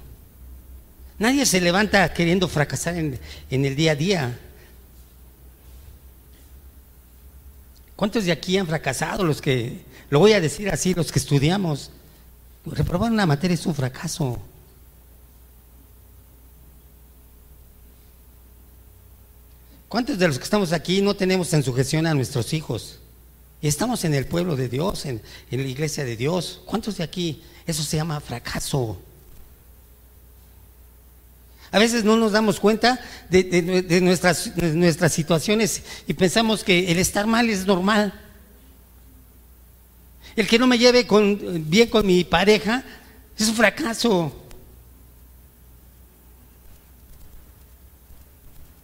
Nadie 1.17 1.45
se 1.45 1.59
levanta 1.61 2.13
queriendo 2.13 2.47
fracasar 2.47 2.95
en, 2.95 3.19
el 3.49 3.75
día 3.75 3.91
a 3.93 3.95
día. 3.95 4.39
¿Cuántos 7.95 8.25
de 8.25 8.31
aquí 8.31 8.57
han 8.57 8.67
fracasado? 8.67 9.23
Los 9.23 9.41
que, 9.41 9.83
lo 10.09 10.19
voy 10.19 10.33
a 10.33 10.41
decir 10.41 10.69
así, 10.69 10.93
los 10.93 11.11
que 11.11 11.19
estudiamos. 11.19 11.91
Reprobar 12.65 13.11
una 13.11 13.25
materia 13.25 13.55
es 13.55 13.65
un 13.65 13.75
fracaso. 13.75 14.39
¿Cuántos 19.91 20.17
de 20.17 20.25
los 20.25 20.37
que 20.37 20.45
estamos 20.45 20.71
aquí 20.71 21.01
no 21.01 21.17
tenemos 21.17 21.51
en 21.51 21.63
sujeción 21.63 22.07
a 22.07 22.13
nuestros 22.13 22.53
hijos? 22.53 22.99
Y 23.61 23.67
estamos 23.67 24.05
en 24.05 24.13
el 24.13 24.25
pueblo 24.25 24.55
de 24.55 24.69
Dios, 24.69 25.05
en, 25.05 25.21
la 25.49 25.61
iglesia 25.63 26.05
de 26.05 26.15
Dios. 26.15 26.61
¿Cuántos 26.65 26.95
de 26.95 27.03
aquí 27.03 27.43
eso 27.67 27.83
se 27.83 27.97
llama 27.97 28.21
fracaso. 28.21 28.97
A 31.73 31.77
veces 31.77 32.05
no 32.05 32.15
nos 32.15 32.31
damos 32.31 32.61
cuenta 32.61 33.01
de, 33.29 33.99
nuestras, 34.01 34.55
nuestras 34.55 35.11
situaciones 35.11 35.83
y 36.07 36.13
pensamos 36.13 36.63
que 36.63 36.89
el 36.89 36.97
estar 36.97 37.27
mal 37.27 37.49
es 37.49 37.67
normal. 37.67 38.13
El 40.37 40.47
que 40.47 40.57
no 40.57 40.67
me 40.67 40.77
lleve 40.77 41.05
con, 41.05 41.69
bien 41.69 41.89
con 41.89 42.07
mi 42.07 42.23
pareja 42.23 42.85
es 43.37 43.49
un 43.49 43.55
fracaso. 43.55 44.40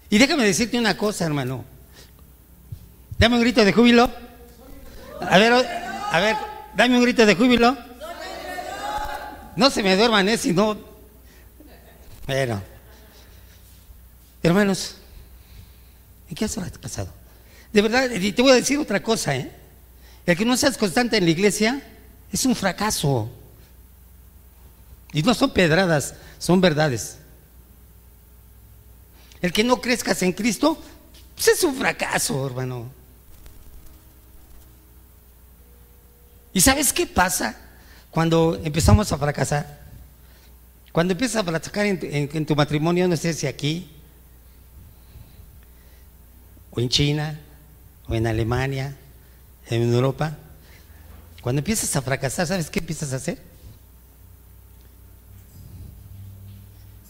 Y 0.10 0.18
déjame 0.18 0.44
decirte 0.46 0.78
una 0.78 0.96
cosa, 0.96 1.26
hermano. 1.26 1.66
Dame 3.18 3.36
un 3.36 3.42
grito 3.42 3.66
de 3.66 3.74
júbilo. 3.74 4.10
A 5.20 5.38
ver, 5.38 5.54
a 5.54 6.20
ver, 6.20 6.36
dame 6.76 6.96
un 6.96 7.04
grito 7.04 7.26
de 7.26 7.36
júbilo. 7.36 7.78
No 9.56 9.70
se 9.70 9.84
me 9.84 9.96
duerman, 9.96 10.30
¿eh? 10.30 10.38
Si 10.38 10.54
no. 10.54 10.78
Bueno. 12.26 12.62
Hermanos, 14.44 14.96
¿en 16.30 16.36
qué 16.36 16.46
has 16.46 16.56
pasado? 16.80 17.10
De 17.74 17.82
verdad, 17.82 18.10
y 18.12 18.32
te 18.32 18.42
voy 18.42 18.52
a 18.52 18.56
decir 18.56 18.78
otra 18.78 19.02
cosa, 19.02 19.36
¿eh? 19.36 19.52
El 20.26 20.38
que 20.38 20.46
no 20.46 20.56
seas 20.56 20.78
constante 20.78 21.18
en 21.18 21.26
la 21.26 21.32
iglesia 21.32 21.82
es 22.32 22.46
un 22.46 22.56
fracaso. 22.56 23.30
Y 25.12 25.24
no 25.24 25.34
son 25.34 25.52
pedradas, 25.52 26.14
son 26.38 26.62
verdades. 26.62 27.17
El 29.42 29.54
que 29.54 29.64
no 29.64 29.80
crezcas 29.82 30.22
en 30.24 30.34
Cristo, 30.34 30.82
pues 31.36 31.48
es 31.50 31.64
un 31.64 31.76
fracaso, 31.76 32.46
hermano. 32.46 32.92
¿Y 36.54 36.62
sabes 36.62 36.92
qué 36.92 37.06
pasa? 37.06 37.64
cuando 38.18 38.60
empezamos 38.64 39.12
a 39.12 39.18
fracasar, 39.20 39.80
cuando 40.92 41.12
empiezas 41.12 41.36
a 41.36 41.44
fracasar 41.44 41.86
en, 41.86 42.46
tu 42.48 42.56
matrimonio, 42.56 43.08
no 43.08 43.16
sé 43.16 43.32
si 43.34 43.46
aquí, 43.46 43.92
o 46.72 46.80
en 46.80 46.90
China, 46.90 47.40
o 48.08 48.16
en 48.16 48.26
Alemania, 48.26 48.98
en 49.70 49.94
Europa, 49.94 50.36
cuando 51.44 51.60
empiezas 51.60 51.96
a 51.96 52.02
fracasar, 52.02 52.48
¿sabes 52.48 52.72
qué 52.72 52.80
empiezas 52.80 53.14
a 53.14 53.18
hacer? 53.18 53.38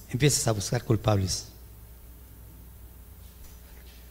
Empiezas 0.10 0.46
a 0.46 0.52
buscar 0.52 0.84
culpables. 0.84 1.48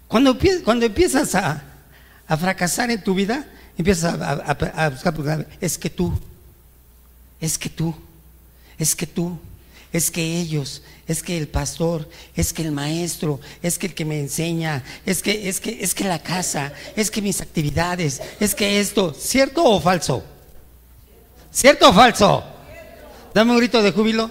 Cuando, 0.09 0.39
cuando 0.65 0.87
empiezas 0.87 1.35
a, 1.35 1.63
fracasar 2.39 2.91
en 2.91 3.03
tu 3.03 3.15
vida, 3.15 3.47
empiezas 3.77 4.21
a, 4.21 4.33
a 4.33 4.89
buscar 4.91 5.15
culpables. 5.15 5.47
Es 5.61 5.79
que 5.79 5.91
tú, 5.91 6.19
es 7.41 7.59
que 7.59 7.69
tú, 7.69 7.95
es 8.79 8.95
que 8.95 9.07
tú, 9.07 9.39
es 9.93 10.11
que 10.11 10.39
ellos, 10.39 10.83
es 11.07 11.23
que 11.23 11.39
el 11.39 11.49
pastor, 11.49 12.09
es 12.35 12.53
que 12.53 12.63
el 12.63 12.73
maestro, 12.73 13.41
es 13.63 13.79
que 13.79 13.87
el 13.87 13.95
que 13.95 14.05
me 14.05 14.21
enseña, 14.21 14.83
es 15.05 15.23
que, 15.23 15.49
es 15.49 15.61
que, 15.61 15.79
es 15.81 15.95
que 15.95 16.05
la 16.05 16.23
casa, 16.23 16.73
es 16.95 17.11
que 17.11 17.23
mis 17.23 17.41
actividades, 17.41 18.21
es 18.41 18.55
que 18.55 18.81
esto, 18.81 19.15
¿cierto 19.15 19.65
o 19.65 19.81
falso? 19.81 20.25
¿Cierto 21.51 21.89
o 21.89 21.93
falso? 21.93 22.45
Dame 23.33 23.53
un 23.53 23.59
grito 23.59 23.83
de 23.83 23.93
júbilo. 23.93 24.31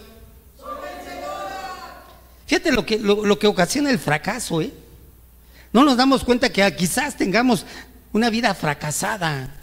Fíjate 2.46 2.72
lo 2.72 2.86
que, 2.86 3.00
lo 3.00 3.40
que 3.40 3.48
ocasiona 3.48 3.90
el 3.90 3.98
fracaso, 3.98 4.62
¿eh? 4.62 4.72
No 5.76 5.84
nos 5.84 5.98
damos 5.98 6.24
cuenta 6.24 6.48
que 6.54 6.74
quizás 6.74 7.18
tengamos 7.18 7.66
una 8.14 8.30
vida 8.30 8.56
fracasada. 8.56 9.54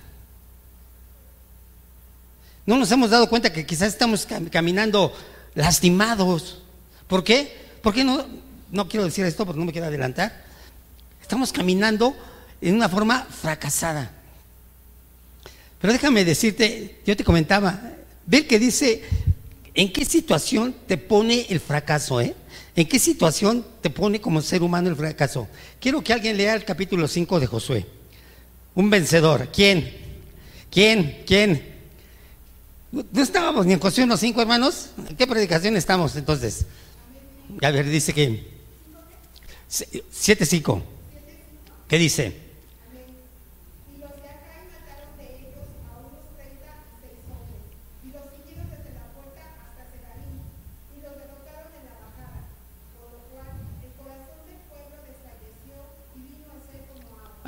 No 2.67 2.77
nos 2.77 2.93
hemos 2.93 3.09
dado 3.09 3.31
cuenta 3.31 3.51
que 3.51 3.65
quizás 3.65 3.89
estamos 3.89 4.29
caminando 4.51 5.17
lastimados. 5.55 6.61
¿Por 7.07 7.25
qué? 7.25 7.57
Porque 7.83 8.05
no, 8.05 8.27
no 8.71 8.91
quiero 8.91 9.07
decir 9.07 9.25
esto 9.25 9.47
porque 9.47 9.59
no 9.59 9.65
me 9.65 9.73
quiero 9.73 9.87
adelantar. 9.87 10.45
Estamos 11.23 11.51
caminando 11.51 12.15
en 12.61 12.75
una 12.75 12.91
forma 12.91 13.23
fracasada. 13.23 14.11
Pero 15.81 15.95
déjame 15.95 16.27
decirte, 16.27 17.01
yo 17.07 17.17
te 17.17 17.25
comentaba, 17.25 17.81
ver 18.27 18.47
que 18.47 18.59
dice, 18.59 19.03
¿en 19.75 19.93
qué 19.93 20.05
situación 20.05 20.75
te 20.87 20.97
pone 20.97 21.47
el 21.49 21.61
fracaso? 21.61 22.21
Eh? 22.21 22.35
¿En 22.75 22.89
qué 22.89 22.99
situación 22.99 23.65
te 23.81 23.91
pone 23.91 24.21
como 24.21 24.41
ser 24.41 24.63
humano 24.63 24.89
el 24.89 24.97
fracaso? 24.97 25.49
Quiero 25.81 26.03
que 26.03 26.13
alguien 26.13 26.37
lea 26.37 26.55
el 26.55 26.65
capítulo 26.65 27.07
5 27.07 27.41
de 27.41 27.47
Josué. 27.47 27.87
Un 28.75 28.89
vencedor. 28.91 29.49
¿Quién? 29.53 29.93
¿Quién? 30.71 31.23
¿Quién? 31.27 31.73
No 32.91 33.23
estábamos 33.23 33.67
ni 33.67 33.73
en 33.73 34.09
los 34.09 34.21
cinco 34.21 34.43
hermanos. 34.43 34.91
¿En 35.09 35.17
qué 35.17 35.27
predicación 35.27 35.77
estamos 35.77 36.15
entonces? 36.17 36.67
a 37.61 37.71
ver, 37.71 37.89
dice 37.89 38.13
que 38.13 38.47
7.5. 39.71 40.83
¿Qué 41.89 41.99
dice? 41.99 42.52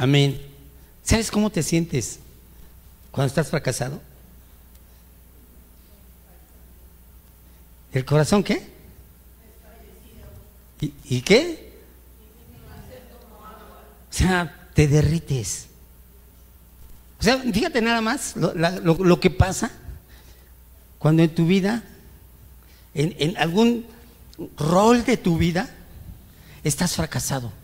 Amén. 0.04 0.38
¿Sabes 1.02 1.30
cómo 1.30 1.48
te 1.48 1.62
sientes 1.62 2.18
cuando 3.10 3.28
estás 3.28 3.48
fracasado? 3.48 4.02
¿El 7.90 8.04
corazón 8.04 8.44
qué? 8.44 8.68
¿Y, 10.82 10.92
¿Y 11.04 11.22
qué? 11.22 11.72
O 14.10 14.12
sea, 14.12 14.68
te 14.74 14.88
derrites. 14.88 15.68
O 17.18 17.22
sea, 17.22 17.38
fíjate 17.38 17.80
nada 17.80 18.02
más 18.02 18.36
lo, 18.36 19.20
que 19.20 19.30
pasa 19.30 19.70
cuando 20.98 21.22
en 21.22 21.34
tu 21.34 21.46
vida, 21.46 21.82
en 22.92 23.38
algún 23.38 23.86
rol 24.58 25.02
de 25.06 25.16
tu 25.16 25.38
vida, 25.38 25.74
estás 26.62 26.94
fracasado 26.94 27.63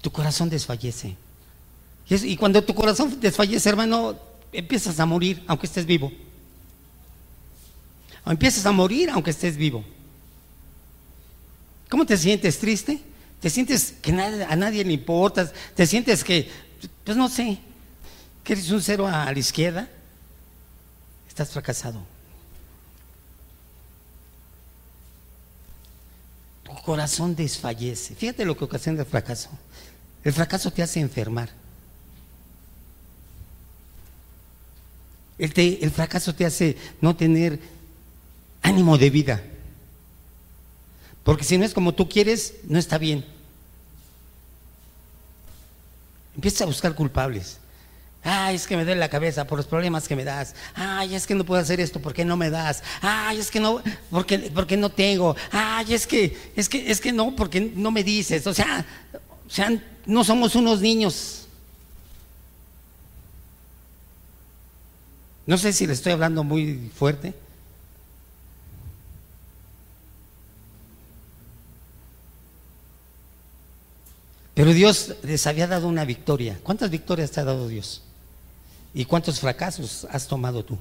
tu 0.00 0.10
corazón 0.10 0.48
desfallece. 0.48 1.16
Y, 2.08 2.36
cuando 2.36 2.62
tu 2.64 2.74
corazón 2.74 3.20
desfallece, 3.20 3.68
hermano, 3.68 4.18
empiezas 4.52 4.98
a 4.98 5.06
morir 5.06 5.42
aunque 5.46 5.66
estés 5.66 5.86
vivo. 5.86 6.10
O 8.24 8.30
empiezas 8.30 8.66
a 8.66 8.72
morir 8.72 9.10
aunque 9.10 9.30
estés 9.30 9.56
vivo. 9.56 9.84
¿Cómo 11.88 12.04
te 12.04 12.16
sientes? 12.16 12.58
¿Triste? 12.58 13.00
¿Te 13.40 13.48
sientes 13.48 13.94
que 14.02 14.12
a 14.12 14.56
nadie 14.56 14.84
le 14.84 14.92
importas? 14.92 15.52
¿Te 15.74 15.86
sientes 15.86 16.24
que, 16.24 16.50
pues 17.04 17.16
no 17.16 17.28
sé, 17.28 17.58
que 18.42 18.54
eres 18.54 18.70
un 18.70 18.82
cero 18.82 19.06
a 19.06 19.32
la 19.32 19.38
izquierda? 19.38 19.88
Estás 21.28 21.50
fracasado. 21.50 22.02
Corazón 26.82 27.34
desfallece. 27.34 28.14
Fíjate 28.14 28.44
lo 28.44 28.56
que 28.56 28.64
ocasiona 28.64 29.00
el 29.00 29.06
fracaso. 29.06 29.50
El 30.24 30.32
fracaso 30.32 30.70
te 30.70 30.82
hace 30.82 31.00
enfermar. 31.00 31.50
El, 35.38 35.52
el, 35.56 35.90
fracaso 35.90 36.34
te 36.34 36.44
hace 36.44 36.76
no 37.00 37.16
tener 37.16 37.58
ánimo 38.62 38.98
de 38.98 39.10
vida. 39.10 39.42
Porque 41.24 41.44
si 41.44 41.56
no 41.56 41.64
es 41.64 41.72
como 41.72 41.94
tú 41.94 42.08
quieres, 42.08 42.54
no 42.64 42.78
está 42.78 42.98
bien. 42.98 43.24
Empieza 46.34 46.64
a 46.64 46.66
buscar 46.66 46.94
culpables. 46.94 47.58
Ay, 48.22 48.56
es 48.56 48.66
que 48.66 48.76
me 48.76 48.84
duele 48.84 49.00
la 49.00 49.08
cabeza 49.08 49.46
por 49.46 49.58
los 49.58 49.66
problemas 49.66 50.06
que 50.06 50.14
me 50.14 50.24
das. 50.24 50.54
Ay, 50.74 51.14
es 51.14 51.26
que 51.26 51.34
no 51.34 51.44
puedo 51.44 51.60
hacer 51.60 51.80
esto 51.80 52.00
porque 52.00 52.24
no 52.24 52.36
me 52.36 52.50
das. 52.50 52.82
Ay, 53.00 53.38
es 53.38 53.50
que 53.50 53.60
no, 53.60 53.82
porque, 54.10 54.50
porque 54.54 54.76
no 54.76 54.90
tengo. 54.90 55.34
Ay, 55.50 55.94
es 55.94 56.06
que, 56.06 56.36
es 56.54 56.68
que, 56.68 56.90
es 56.90 57.00
que 57.00 57.12
no, 57.12 57.34
porque 57.34 57.60
no 57.60 57.90
me 57.90 58.04
dices. 58.04 58.46
O 58.46 58.52
sea, 58.52 58.84
o 59.46 59.50
sea, 59.50 59.70
no 60.04 60.22
somos 60.22 60.54
unos 60.54 60.80
niños. 60.80 61.46
No 65.46 65.56
sé 65.56 65.72
si 65.72 65.86
le 65.86 65.94
estoy 65.94 66.12
hablando 66.12 66.44
muy 66.44 66.90
fuerte. 66.94 67.34
Pero 74.54 74.74
Dios 74.74 75.14
les 75.22 75.46
había 75.46 75.66
dado 75.66 75.88
una 75.88 76.04
victoria. 76.04 76.60
¿Cuántas 76.62 76.90
victorias 76.90 77.30
te 77.30 77.40
ha 77.40 77.44
dado 77.44 77.66
Dios? 77.66 78.02
¿Y 78.92 79.04
cuántos 79.04 79.40
fracasos 79.40 80.06
has 80.10 80.26
tomado 80.26 80.64
tú? 80.64 80.78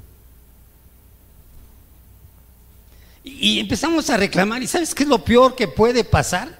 Y 3.24 3.60
empezamos 3.60 4.10
a 4.10 4.18
reclamar. 4.18 4.62
¿Y 4.64 4.68
sabes 4.68 4.96
qué 4.96 5.04
es 5.04 5.10
lo 5.10 5.24
peor 5.24 5.56
que 5.56 5.68
puede 5.68 6.04
pasar? 6.04 6.58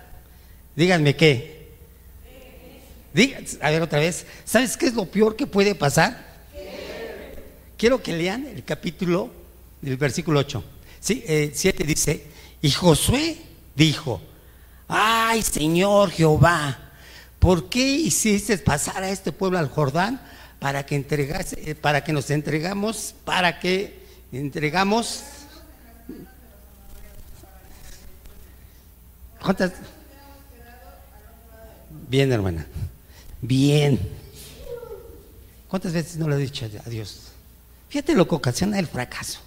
Díganme 0.76 1.16
qué 1.16 1.60
a 3.62 3.70
ver 3.72 3.82
otra 3.82 4.00
vez, 4.00 4.26
¿sabes 4.46 4.78
qué 4.78 4.88
es 4.88 4.94
lo 4.94 5.06
peor 5.06 5.36
que 5.36 5.48
puede 5.48 5.76
pasar? 5.76 6.28
Quiero 7.78 8.02
que 8.04 8.14
lean 8.14 8.46
el 8.46 8.64
capítulo 8.64 9.32
del 9.82 9.98
versículo 9.98 10.40
8. 10.40 10.64
Sí, 11.00 11.24
7 11.54 11.84
eh, 11.84 11.86
dice, 11.86 12.28
y 12.62 12.72
Josué 12.72 13.38
dijo, 13.76 14.22
ay 14.88 15.42
Señor 15.42 16.12
Jehová, 16.12 16.92
¿por 17.40 17.70
qué 17.70 17.80
hiciste 17.80 18.58
pasar 18.58 19.04
a 19.04 19.10
este 19.10 19.32
pueblo 19.32 19.58
al 19.58 19.70
Jordán 19.70 20.22
para 20.60 20.86
que 20.86 20.96
entregase, 20.96 21.72
eh, 21.72 21.76
para 21.76 22.04
que 22.04 22.14
nos 22.14 22.30
entregamos, 22.30 23.16
para 23.24 23.60
que 23.60 24.00
entregamos? 24.32 25.24
¿Cuántas? 29.42 29.72
Bien, 32.10 32.32
hermana. 32.32 32.68
Bien. 33.42 34.00
¿Cuántas 35.70 35.94
veces 35.94 36.18
no 36.18 36.28
le 36.28 36.36
he 36.36 36.40
dicho 36.40 36.66
a 36.66 36.90
Dios? 36.90 37.30
Fíjate 37.90 38.14
lo 38.14 38.28
que 38.28 38.36
ocasiona 38.36 38.80
el 38.80 38.88
fracaso. 38.88 39.40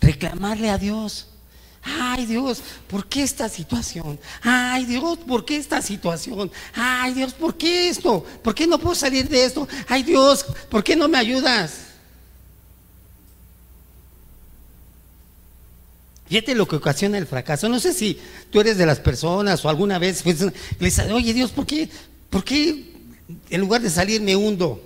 Reclamarle 0.00 0.70
a 0.70 0.78
Dios. 0.78 1.28
Ay 1.86 2.26
Dios, 2.26 2.62
¿por 2.88 3.06
qué 3.06 3.22
esta 3.22 3.48
situación? 3.48 4.18
Ay 4.42 4.86
Dios, 4.86 5.18
¿por 5.18 5.44
qué 5.44 5.56
esta 5.56 5.80
situación? 5.80 6.50
Ay 6.74 7.14
Dios, 7.14 7.32
¿por 7.32 7.56
qué 7.56 7.88
esto? 7.88 8.24
¿Por 8.42 8.56
qué 8.56 8.66
no 8.66 8.78
puedo 8.78 8.96
salir 8.96 9.28
de 9.28 9.44
esto? 9.44 9.68
Ay 9.86 10.02
Dios, 10.02 10.44
¿por 10.68 10.82
qué 10.82 10.96
no 10.96 11.06
me 11.08 11.16
ayudas? 11.16 11.86
Fíjate 16.28 16.56
lo 16.56 16.66
que 16.66 16.74
ocasiona 16.74 17.18
el 17.18 17.26
fracaso. 17.26 17.68
No 17.68 17.78
sé 17.78 17.92
si 17.92 18.18
tú 18.50 18.60
eres 18.60 18.76
de 18.78 18.86
las 18.86 18.98
personas 18.98 19.64
o 19.64 19.68
alguna 19.68 20.00
vez 20.00 20.24
pues, 20.24 20.40
le 20.40 20.52
dices, 20.80 21.08
oye 21.12 21.32
Dios, 21.32 21.52
¿por 21.52 21.66
qué, 21.66 21.88
¿por 22.30 22.42
qué 22.42 22.92
en 23.48 23.60
lugar 23.60 23.80
de 23.80 23.90
salir 23.90 24.20
me 24.20 24.34
hundo? 24.34 24.82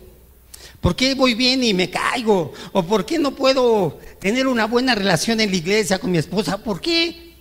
¿Por 0.80 0.96
qué 0.96 1.14
voy 1.14 1.34
bien 1.34 1.62
y 1.62 1.74
me 1.74 1.90
caigo? 1.90 2.52
¿O 2.72 2.82
por 2.82 3.04
qué 3.04 3.18
no 3.18 3.32
puedo 3.32 3.98
tener 4.18 4.46
una 4.46 4.66
buena 4.66 4.94
relación 4.94 5.40
en 5.40 5.50
la 5.50 5.56
iglesia 5.56 5.98
con 5.98 6.10
mi 6.10 6.18
esposa? 6.18 6.62
¿Por 6.62 6.80
qué? 6.80 7.34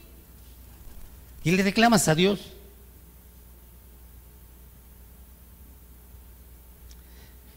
Y 1.43 1.51
le 1.51 1.63
reclamas 1.63 2.07
a 2.09 2.15
Dios. 2.15 2.39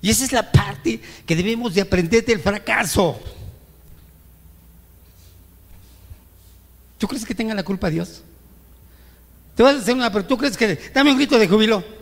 Y 0.00 0.10
esa 0.10 0.24
es 0.24 0.32
la 0.32 0.50
parte 0.50 1.00
que 1.26 1.36
debemos 1.36 1.74
de 1.74 1.80
aprender 1.80 2.24
del 2.24 2.40
fracaso. 2.40 3.20
¿Tú 6.98 7.08
crees 7.08 7.24
que 7.24 7.34
tenga 7.34 7.54
la 7.54 7.64
culpa 7.64 7.90
Dios? 7.90 8.22
Te 9.56 9.62
vas 9.62 9.76
a 9.76 9.78
hacer 9.78 9.94
una, 9.94 10.12
pero 10.12 10.24
tú 10.24 10.38
crees 10.38 10.56
que, 10.56 10.78
dame 10.94 11.10
un 11.10 11.18
grito 11.18 11.38
de 11.38 11.48
júbilo. 11.48 12.01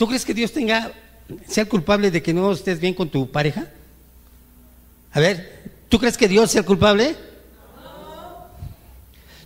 ¿Tú 0.00 0.06
crees 0.06 0.24
que 0.24 0.32
Dios 0.32 0.50
tenga, 0.50 0.92
sea 1.46 1.66
culpable 1.66 2.10
de 2.10 2.22
que 2.22 2.32
no 2.32 2.52
estés 2.52 2.80
bien 2.80 2.94
con 2.94 3.10
tu 3.10 3.30
pareja? 3.30 3.68
A 5.12 5.20
ver, 5.20 5.62
¿tú 5.90 5.98
crees 5.98 6.16
que 6.16 6.26
Dios 6.26 6.50
sea 6.50 6.60
el 6.60 6.66
culpable? 6.66 7.14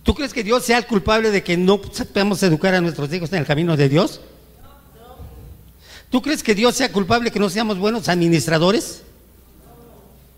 ¿Tú 0.01 0.15
crees 0.15 0.31
que 0.31 0.45
Dios 0.45 0.63
sea 0.63 0.77
el 0.77 0.85
culpable 0.85 1.29
de 1.31 1.43
que 1.43 1.57
no 1.57 1.81
sepamos 1.91 2.41
educar 2.41 2.73
a 2.73 2.79
nuestros 2.79 3.11
hijos 3.11 3.33
en 3.33 3.39
el 3.39 3.45
camino 3.45 3.75
de 3.75 3.89
Dios? 3.89 4.21
¿Tú 6.09 6.21
crees 6.21 6.41
que 6.41 6.55
Dios 6.55 6.73
sea 6.73 6.89
culpable 6.89 7.31
que 7.31 7.39
no 7.39 7.49
seamos 7.49 7.77
buenos 7.77 8.07
administradores? 8.07 9.01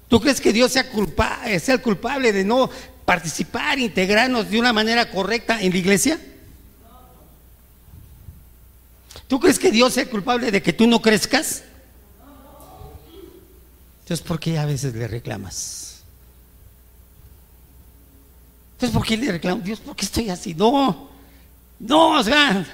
¿Tú 0.07 0.19
crees 0.19 0.41
que 0.41 0.51
Dios 0.51 0.71
sea, 0.71 0.89
culpa, 0.89 1.41
sea 1.59 1.75
el 1.75 1.81
culpable 1.83 2.33
de 2.33 2.43
no 2.43 2.71
participar, 3.05 3.77
integrarnos 3.77 4.49
de 4.49 4.57
una 4.57 4.73
manera 4.73 5.11
correcta 5.11 5.61
en 5.61 5.73
la 5.73 5.77
iglesia? 5.77 6.19
¿Tú 9.27 9.39
crees 9.39 9.59
que 9.59 9.71
Dios 9.71 9.97
es 9.97 10.07
culpable 10.07 10.51
de 10.51 10.61
que 10.61 10.73
tú 10.73 10.87
no 10.87 11.01
crezcas? 11.01 11.63
Entonces, 14.01 14.25
¿por 14.25 14.39
qué 14.39 14.57
a 14.57 14.65
veces 14.65 14.93
le 14.95 15.07
reclamas? 15.07 16.01
Entonces, 18.73 18.97
¿por 18.97 19.05
qué 19.05 19.17
le 19.17 19.31
reclamo? 19.33 19.61
Dios, 19.61 19.79
¿por 19.79 19.95
qué 19.95 20.05
estoy 20.05 20.29
así? 20.29 20.53
No, 20.53 21.09
no, 21.79 22.19
o 22.19 22.23
sea. 22.23 22.65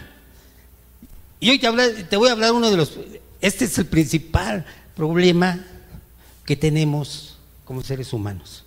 Y 1.40 1.50
hoy 1.50 1.60
te, 1.60 2.04
te 2.04 2.18
voy 2.18 2.30
a 2.30 2.34
hablar 2.34 2.52
uno 2.52 2.70
de 2.70 2.78
los. 2.78 3.00
Este 3.42 3.66
es 3.66 3.78
el 3.78 3.88
principal 3.88 4.66
problema 4.96 5.66
que 6.46 6.56
tenemos 6.56 7.38
como 7.66 7.82
seres 7.82 8.14
humanos. 8.14 8.63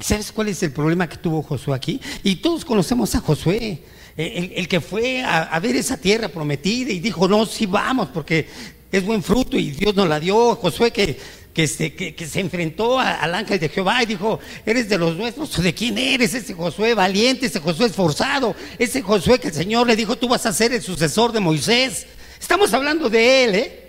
¿Sabes 0.00 0.32
cuál 0.32 0.48
es 0.48 0.62
el 0.62 0.72
problema 0.72 1.08
que 1.08 1.16
tuvo 1.16 1.42
Josué 1.42 1.74
aquí? 1.74 2.00
Y 2.22 2.36
todos 2.36 2.64
conocemos 2.64 3.14
a 3.14 3.20
Josué, 3.20 3.82
el, 4.16 4.68
que 4.68 4.80
fue 4.80 5.22
a, 5.22 5.58
ver 5.60 5.76
esa 5.76 5.96
tierra 5.96 6.28
prometida 6.28 6.92
y 6.92 7.00
dijo, 7.00 7.28
no, 7.28 7.46
sí 7.46 7.66
vamos, 7.66 8.08
porque 8.12 8.48
es 8.90 9.04
buen 9.04 9.22
fruto 9.22 9.56
y 9.56 9.70
Dios 9.70 9.94
nos 9.94 10.08
la 10.08 10.18
dio. 10.20 10.56
Josué 10.56 10.90
que 10.90 11.16
que 11.52 11.66
se, 11.66 11.92
que, 11.94 12.26
se 12.26 12.40
enfrentó 12.40 12.98
al 12.98 13.34
ángel 13.34 13.58
de 13.58 13.68
Jehová 13.68 14.02
y 14.02 14.06
dijo, 14.06 14.38
¿eres 14.64 14.88
de 14.88 14.98
los 14.98 15.16
nuestros? 15.16 15.60
¿De 15.62 15.74
quién 15.74 15.98
eres? 15.98 16.32
Ese 16.34 16.54
Josué 16.54 16.94
valiente, 16.94 17.46
ese 17.46 17.60
Josué 17.60 17.86
esforzado, 17.86 18.54
ese 18.78 19.02
Josué 19.02 19.38
que 19.38 19.48
el 19.48 19.54
Señor 19.54 19.86
le 19.86 19.96
dijo, 19.96 20.16
tú 20.16 20.28
vas 20.28 20.46
a 20.46 20.52
ser 20.52 20.72
el 20.72 20.82
sucesor 20.82 21.32
de 21.32 21.40
Moisés. 21.40 22.06
Estamos 22.40 22.72
hablando 22.72 23.10
de 23.10 23.44
él, 23.44 23.54
¿eh? 23.54 23.79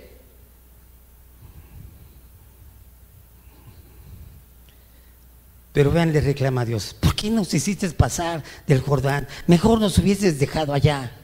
Pero 5.73 5.91
vean, 5.91 6.11
le 6.11 6.19
reclama 6.19 6.61
a 6.61 6.65
Dios, 6.65 6.93
¿por 6.93 7.15
qué 7.15 7.29
nos 7.29 7.53
hiciste 7.53 7.89
pasar 7.91 8.43
del 8.67 8.81
Jordán? 8.81 9.27
Mejor 9.47 9.79
nos 9.79 9.97
hubieses 9.97 10.37
dejado 10.37 10.73
allá. 10.73 11.15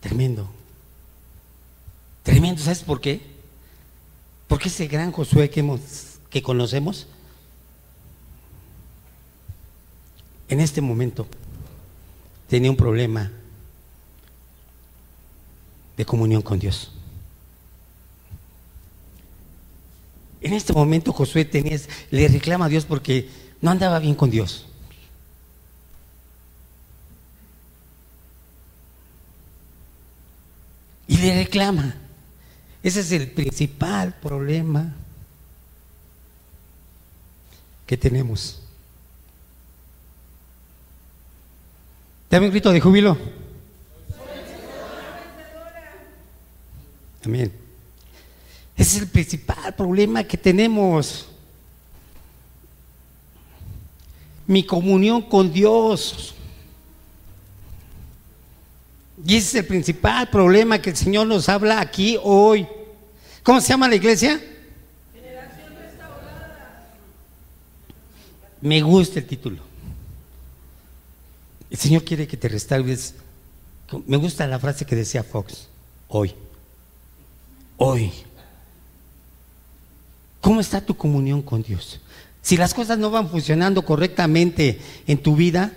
Tremendo. 0.00 0.48
Tremendo, 2.22 2.62
¿sabes 2.62 2.82
por 2.82 3.00
qué? 3.00 3.22
Porque 4.48 4.68
ese 4.68 4.86
gran 4.86 5.12
Josué 5.12 5.48
que, 5.48 5.60
hemos, 5.60 5.80
que 6.28 6.42
conocemos, 6.42 7.06
en 10.48 10.60
este 10.60 10.80
momento 10.80 11.26
tenía 12.48 12.70
un 12.70 12.76
problema 12.76 13.30
de 15.96 16.04
comunión 16.04 16.42
con 16.42 16.58
Dios. 16.58 16.92
En 20.40 20.52
este 20.52 20.72
momento 20.72 21.12
Josué 21.12 21.44
tenía, 21.44 21.78
le 22.10 22.28
reclama 22.28 22.66
a 22.66 22.68
Dios 22.68 22.84
porque 22.84 23.28
no 23.60 23.70
andaba 23.70 23.98
bien 23.98 24.14
con 24.14 24.30
Dios. 24.30 24.66
Y 31.08 31.16
le 31.16 31.34
reclama. 31.44 31.96
Ese 32.82 33.00
es 33.00 33.10
el 33.12 33.30
principal 33.30 34.14
problema 34.20 34.94
que 37.86 37.96
tenemos. 37.96 38.60
Dame 42.30 42.46
un 42.46 42.52
grito 42.52 42.70
de 42.70 42.80
júbilo. 42.80 43.16
Amén. 47.24 47.67
Ese 48.78 48.96
es 48.96 49.02
el 49.02 49.08
principal 49.08 49.74
problema 49.74 50.22
que 50.22 50.36
tenemos. 50.38 51.26
Mi 54.46 54.64
comunión 54.64 55.20
con 55.22 55.52
Dios. 55.52 56.32
Y 59.26 59.36
ese 59.36 59.48
es 59.48 59.54
el 59.56 59.66
principal 59.66 60.30
problema 60.30 60.80
que 60.80 60.90
el 60.90 60.96
Señor 60.96 61.26
nos 61.26 61.48
habla 61.48 61.80
aquí 61.80 62.16
hoy. 62.22 62.68
¿Cómo 63.42 63.60
se 63.60 63.70
llama 63.70 63.88
la 63.88 63.96
iglesia? 63.96 64.40
Generación 65.12 65.74
restaurada. 65.76 66.88
Me 68.60 68.80
gusta 68.80 69.18
el 69.18 69.26
título. 69.26 69.58
El 71.68 71.78
Señor 71.78 72.04
quiere 72.04 72.28
que 72.28 72.36
te 72.36 72.48
restaures. 72.48 73.16
Me 74.06 74.16
gusta 74.18 74.46
la 74.46 74.60
frase 74.60 74.86
que 74.86 74.94
decía 74.94 75.24
Fox. 75.24 75.66
Hoy. 76.06 76.32
Hoy. 77.76 78.27
¿Cómo 80.48 80.62
está 80.62 80.80
tu 80.80 80.96
comunión 80.96 81.42
con 81.42 81.62
Dios? 81.62 82.00
Si 82.40 82.56
las 82.56 82.72
cosas 82.72 82.96
no 82.96 83.10
van 83.10 83.28
funcionando 83.28 83.84
correctamente 83.84 84.80
en 85.06 85.18
tu 85.18 85.36
vida, 85.36 85.74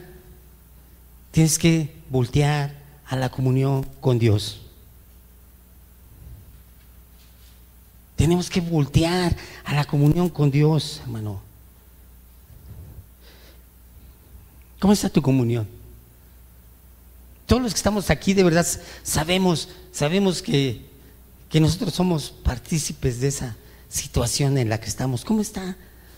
tienes 1.32 1.60
que 1.60 1.94
voltear 2.10 2.74
a 3.06 3.18
la 3.18 3.28
comunión 3.28 3.86
con 4.00 4.18
Dios. 4.18 4.62
Tenemos 8.16 8.50
que 8.50 8.62
voltear 8.62 9.36
a 9.66 9.76
la 9.76 9.84
comunión 9.84 10.30
con 10.30 10.50
Dios, 10.50 11.02
hermano. 11.04 11.42
¿Cómo 14.80 14.94
está 14.94 15.10
tu 15.10 15.22
comunión? 15.22 15.68
Todos 17.46 17.62
los 17.62 17.74
que 17.74 17.78
estamos 17.78 18.10
aquí 18.10 18.34
de 18.34 18.46
verdad 18.46 18.66
sabemos, 19.04 19.68
sabemos 19.92 20.42
que, 20.42 20.86
que 21.50 21.60
nosotros 21.60 21.94
somos 21.94 22.32
partícipes 22.32 23.20
de 23.20 23.28
esa 23.28 23.58
situación 23.92 24.58
en 24.58 24.70
la 24.70 24.80
que 24.80 24.88
estamos. 24.88 25.26
¿Cómo 25.26 25.42
está? 25.42 25.76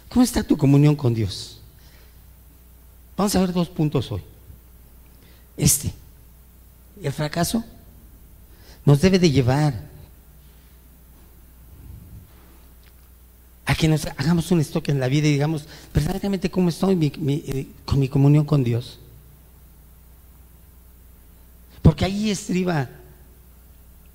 ¿Cómo 0.09 0.23
está 0.23 0.43
tu 0.43 0.55
comunión 0.55 0.95
con 0.95 1.13
Dios? 1.13 1.59
Vamos 3.17 3.35
a 3.35 3.39
ver 3.39 3.51
dos 3.51 3.67
puntos 3.69 4.11
hoy. 4.11 4.21
Este, 5.57 5.93
el 7.01 7.11
fracaso 7.11 7.63
nos 8.85 9.01
debe 9.01 9.19
de 9.19 9.31
llevar 9.31 9.91
a 13.65 13.75
que 13.75 13.87
nos 13.87 14.05
hagamos 14.05 14.51
un 14.51 14.59
estoque 14.59 14.91
en 14.91 14.99
la 14.99 15.07
vida 15.07 15.27
y 15.27 15.33
digamos, 15.33 15.65
verdaderamente, 15.93 16.51
¿cómo 16.51 16.69
estoy 16.69 17.11
eh, 17.25 17.67
con 17.85 17.99
mi 17.99 18.09
comunión 18.09 18.45
con 18.45 18.63
Dios? 18.63 18.99
Porque 21.81 22.05
ahí 22.05 22.29
estriba 22.29 22.89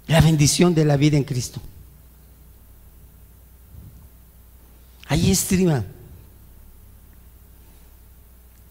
la 0.06 0.20
bendición 0.20 0.74
de 0.74 0.84
la 0.84 0.96
vida 0.96 1.16
en 1.16 1.24
Cristo. 1.24 1.60
Ahí 5.08 5.30
estriba. 5.30 5.84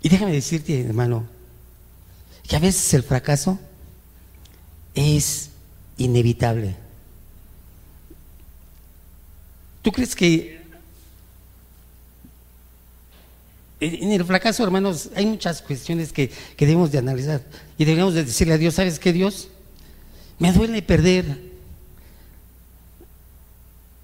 Y 0.01 0.09
déjame 0.09 0.31
decirte, 0.31 0.79
hermano, 0.79 1.25
que 2.47 2.55
a 2.55 2.59
veces 2.59 2.93
el 2.93 3.03
fracaso 3.03 3.59
es 4.93 5.49
inevitable. 5.97 6.75
¿Tú 9.81 9.91
crees 9.91 10.15
que 10.15 10.57
en 13.79 14.11
el 14.11 14.25
fracaso, 14.25 14.63
hermanos, 14.63 15.09
hay 15.15 15.25
muchas 15.25 15.61
cuestiones 15.61 16.11
que, 16.11 16.31
debemos 16.57 16.91
de 16.91 16.97
analizar 16.97 17.43
y 17.77 17.85
debemos 17.85 18.15
de 18.15 18.23
decirle 18.23 18.53
a 18.53 18.57
Dios, 18.57 18.73
¿sabes 18.73 18.99
qué, 18.99 19.13
Dios? 19.13 19.49
Me 20.39 20.51
duele 20.51 20.81
perder, 20.81 21.25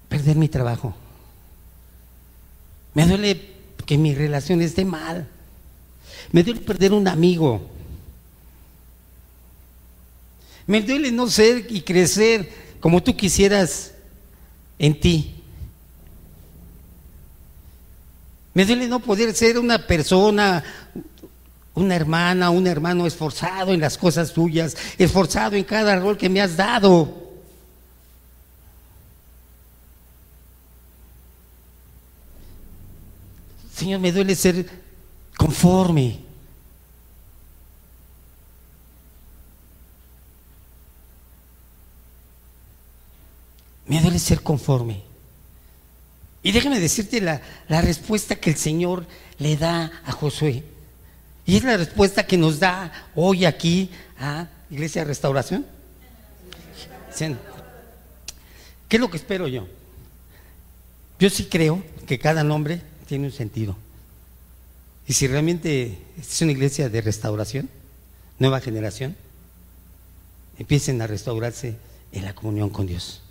perder 0.08 0.36
mi 0.36 0.48
trabajo. 0.48 0.94
Me 2.94 3.06
duele 3.06 3.54
que 3.84 3.98
mi 3.98 4.14
relación 4.14 4.62
esté 4.62 4.84
mal. 4.84 5.28
Me 6.32 6.42
duele 6.42 6.60
perder 6.60 6.92
un 6.92 7.06
amigo. 7.08 7.68
Me 10.66 10.80
duele 10.80 11.12
no 11.12 11.28
ser 11.28 11.66
y 11.68 11.82
crecer 11.82 12.48
como 12.80 13.02
tú 13.02 13.16
quisieras 13.16 13.92
en 14.78 14.98
ti. 14.98 15.34
Me 18.54 18.64
duele 18.64 18.86
no 18.86 19.00
poder 19.00 19.34
ser 19.34 19.58
una 19.58 19.84
persona, 19.84 20.62
una 21.74 21.96
hermana, 21.96 22.50
un 22.50 22.66
hermano 22.68 23.06
esforzado 23.06 23.72
en 23.72 23.80
las 23.80 23.98
cosas 23.98 24.32
tuyas, 24.32 24.76
esforzado 24.96 25.56
en 25.56 25.64
cada 25.64 25.98
rol 25.98 26.16
que 26.16 26.28
me 26.28 26.40
has 26.40 26.56
dado. 26.56 27.23
Señor, 33.74 34.00
me 34.00 34.12
duele 34.12 34.36
ser 34.36 34.66
conforme. 35.36 36.20
Me 43.86 44.00
duele 44.00 44.18
ser 44.18 44.42
conforme. 44.42 45.02
Y 46.42 46.52
déjame 46.52 46.78
decirte 46.78 47.20
la, 47.20 47.40
la, 47.68 47.80
respuesta 47.80 48.36
que 48.36 48.50
el 48.50 48.56
Señor 48.56 49.06
le 49.38 49.56
da 49.56 49.90
a 50.04 50.12
Josué. 50.12 50.62
Y 51.46 51.56
es 51.56 51.64
la 51.64 51.76
respuesta 51.76 52.26
que 52.26 52.38
nos 52.38 52.60
da 52.60 52.92
hoy 53.14 53.44
aquí 53.44 53.90
a 54.18 54.46
Iglesia 54.70 55.02
de 55.02 55.08
Restauración. 55.08 55.66
¿Qué 58.88 58.96
es 58.96 59.00
lo 59.00 59.10
que 59.10 59.16
espero 59.16 59.48
yo? 59.48 59.66
Yo 61.18 61.30
sí 61.30 61.44
creo 61.44 61.82
que 62.06 62.18
cada 62.18 62.44
nombre 62.44 62.82
tiene 63.04 63.26
un 63.26 63.32
sentido. 63.32 63.76
Y 65.06 65.12
si 65.12 65.26
realmente 65.26 65.98
es 66.18 66.40
una 66.42 66.52
iglesia 66.52 66.88
de 66.88 67.00
restauración, 67.00 67.68
nueva 68.38 68.60
generación, 68.60 69.16
empiecen 70.58 71.00
a 71.02 71.06
restaurarse 71.06 71.76
en 72.12 72.24
la 72.24 72.34
comunión 72.34 72.70
con 72.70 72.86
Dios. 72.86 73.22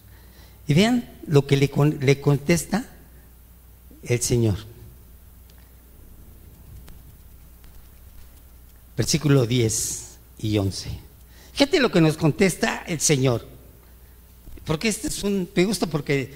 Y 0.67 0.73
vean 0.73 1.09
lo 1.27 1.45
que 1.45 1.57
le, 1.57 1.71
le 1.99 2.21
contesta 2.21 2.85
el 4.03 4.21
Señor. 4.21 4.57
Versículo 8.95 9.45
10 9.45 10.03
y 10.39 10.57
11. 10.57 10.89
Fíjate 11.53 11.79
lo 11.79 11.91
que 11.91 12.01
nos 12.01 12.17
contesta 12.17 12.83
el 12.87 12.99
Señor. 12.99 13.47
Porque 14.65 14.87
este 14.87 15.07
es 15.07 15.23
un, 15.23 15.49
me 15.55 15.65
gusta 15.65 15.87
porque 15.87 16.33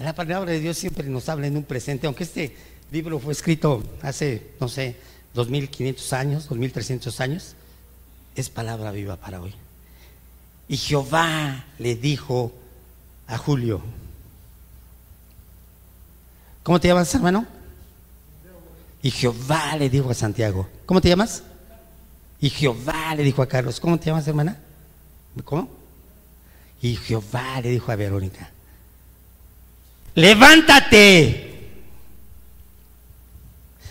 la 0.00 0.14
palabra 0.14 0.52
de 0.52 0.60
Dios 0.60 0.78
siempre 0.78 1.08
nos 1.08 1.28
habla 1.28 1.46
en 1.46 1.56
un 1.56 1.64
presente, 1.64 2.06
aunque 2.06 2.24
este 2.24 2.56
libro 2.90 3.18
fue 3.18 3.32
escrito 3.32 3.82
hace, 4.02 4.52
no 4.60 4.68
sé, 4.68 4.96
2500 5.34 6.12
años, 6.12 6.48
2300 6.48 7.20
años, 7.20 7.54
es 8.34 8.48
palabra 8.48 8.90
viva 8.92 9.16
para 9.16 9.40
hoy. 9.40 9.54
Y 10.68 10.76
Jehová 10.76 11.64
le 11.78 11.96
dijo 11.96 12.52
a 13.26 13.38
Julio, 13.38 13.82
¿cómo 16.62 16.80
te 16.80 16.88
llamas, 16.88 17.14
hermano? 17.14 17.46
Y 19.02 19.10
Jehová 19.10 19.76
le 19.76 19.88
dijo 19.88 20.10
a 20.10 20.14
Santiago, 20.14 20.68
¿cómo 20.84 21.00
te 21.00 21.08
llamas? 21.08 21.42
Y 22.40 22.50
Jehová 22.50 23.14
le 23.14 23.22
dijo 23.22 23.42
a 23.42 23.48
Carlos, 23.48 23.80
¿cómo 23.80 23.98
te 23.98 24.06
llamas, 24.06 24.26
hermana? 24.28 24.58
¿Cómo? 25.44 25.68
Y 26.82 26.96
Jehová 26.96 27.60
le 27.60 27.70
dijo 27.70 27.90
a 27.90 27.96
Verónica, 27.96 28.50
levántate. 30.14 31.47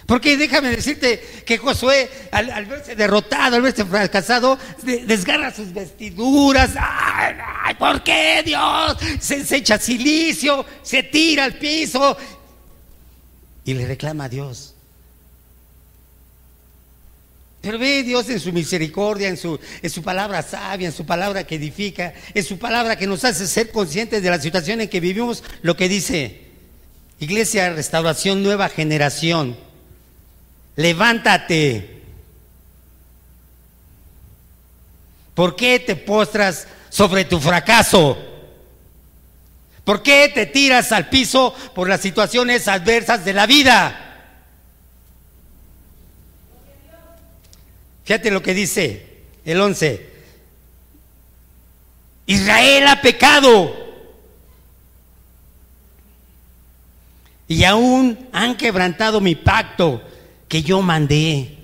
Porque 0.08 0.38
déjame 0.38 0.70
decirte 0.70 1.22
que 1.46 1.58
Josué, 1.58 2.10
al, 2.32 2.66
verse 2.66 2.96
derrotado, 2.96 3.58
al 3.58 3.62
verse 3.62 3.84
fracasado, 3.84 4.58
desgarra 4.82 5.54
sus 5.54 5.74
vestiduras. 5.74 6.72
¡Ay, 6.80 7.76
por 7.76 8.02
qué 8.04 8.42
Dios? 8.46 8.98
Se, 9.20 9.46
se, 9.46 9.58
echa 9.58 9.78
silicio, 9.78 10.66
se 10.82 11.04
tira 11.04 11.44
al 11.44 11.56
piso 11.56 12.18
y 13.66 13.74
le 13.74 13.86
reclama 13.86 14.24
a 14.24 14.30
Dios. 14.30 14.76
Pero 17.60 17.78
ve 17.78 18.02
Dios 18.04 18.30
en 18.30 18.40
su 18.40 18.54
misericordia, 18.54 19.28
en 19.28 19.36
su, 19.36 19.60
en 19.82 19.90
su 19.90 20.02
palabra 20.02 20.42
sabia, 20.42 20.88
en 20.88 20.94
su 20.94 21.06
palabra 21.06 21.46
que 21.46 21.56
edifica, 21.56 22.14
en 22.34 22.46
su 22.46 22.58
palabra 22.58 22.96
que 22.96 23.08
nos 23.08 23.26
hace 23.26 23.46
ser 23.46 23.72
conscientes 23.72 24.24
de 24.24 24.30
la 24.30 24.40
situación 24.40 24.80
en 24.80 24.88
que 24.88 25.02
vivimos, 25.02 25.44
lo 25.64 25.76
que 25.76 25.90
dice, 25.90 26.46
Iglesia 27.20 27.74
Restauración 27.74 28.42
Nueva 28.42 28.70
Generación, 28.70 29.67
levántate. 30.78 32.04
¿Por 35.34 35.56
qué 35.56 35.80
te 35.80 35.96
postras 35.96 36.68
sobre 36.90 37.26
tu 37.26 37.40
fracaso? 37.40 38.18
¿Por 39.84 40.02
qué 40.02 40.32
te 40.34 40.46
tiras 40.46 40.92
al 40.92 41.10
piso 41.10 41.54
por 41.76 41.90
las 41.90 42.02
situaciones 42.02 42.68
adversas 42.68 43.26
de 43.26 43.34
la 43.34 43.46
vida? 43.46 44.04
Fíjate 48.06 48.32
lo 48.32 48.42
que 48.42 48.54
dice 48.54 49.24
el 49.46 49.60
11. 49.60 50.10
Israel 52.28 52.88
ha 52.88 53.02
pecado. 53.02 53.86
Y 57.48 57.64
aún 57.64 58.30
han 58.34 58.58
quebrantado 58.58 59.22
mi 59.22 59.36
pacto 59.36 60.02
que 60.48 60.64
yo 60.64 60.82
mandé. 60.82 61.58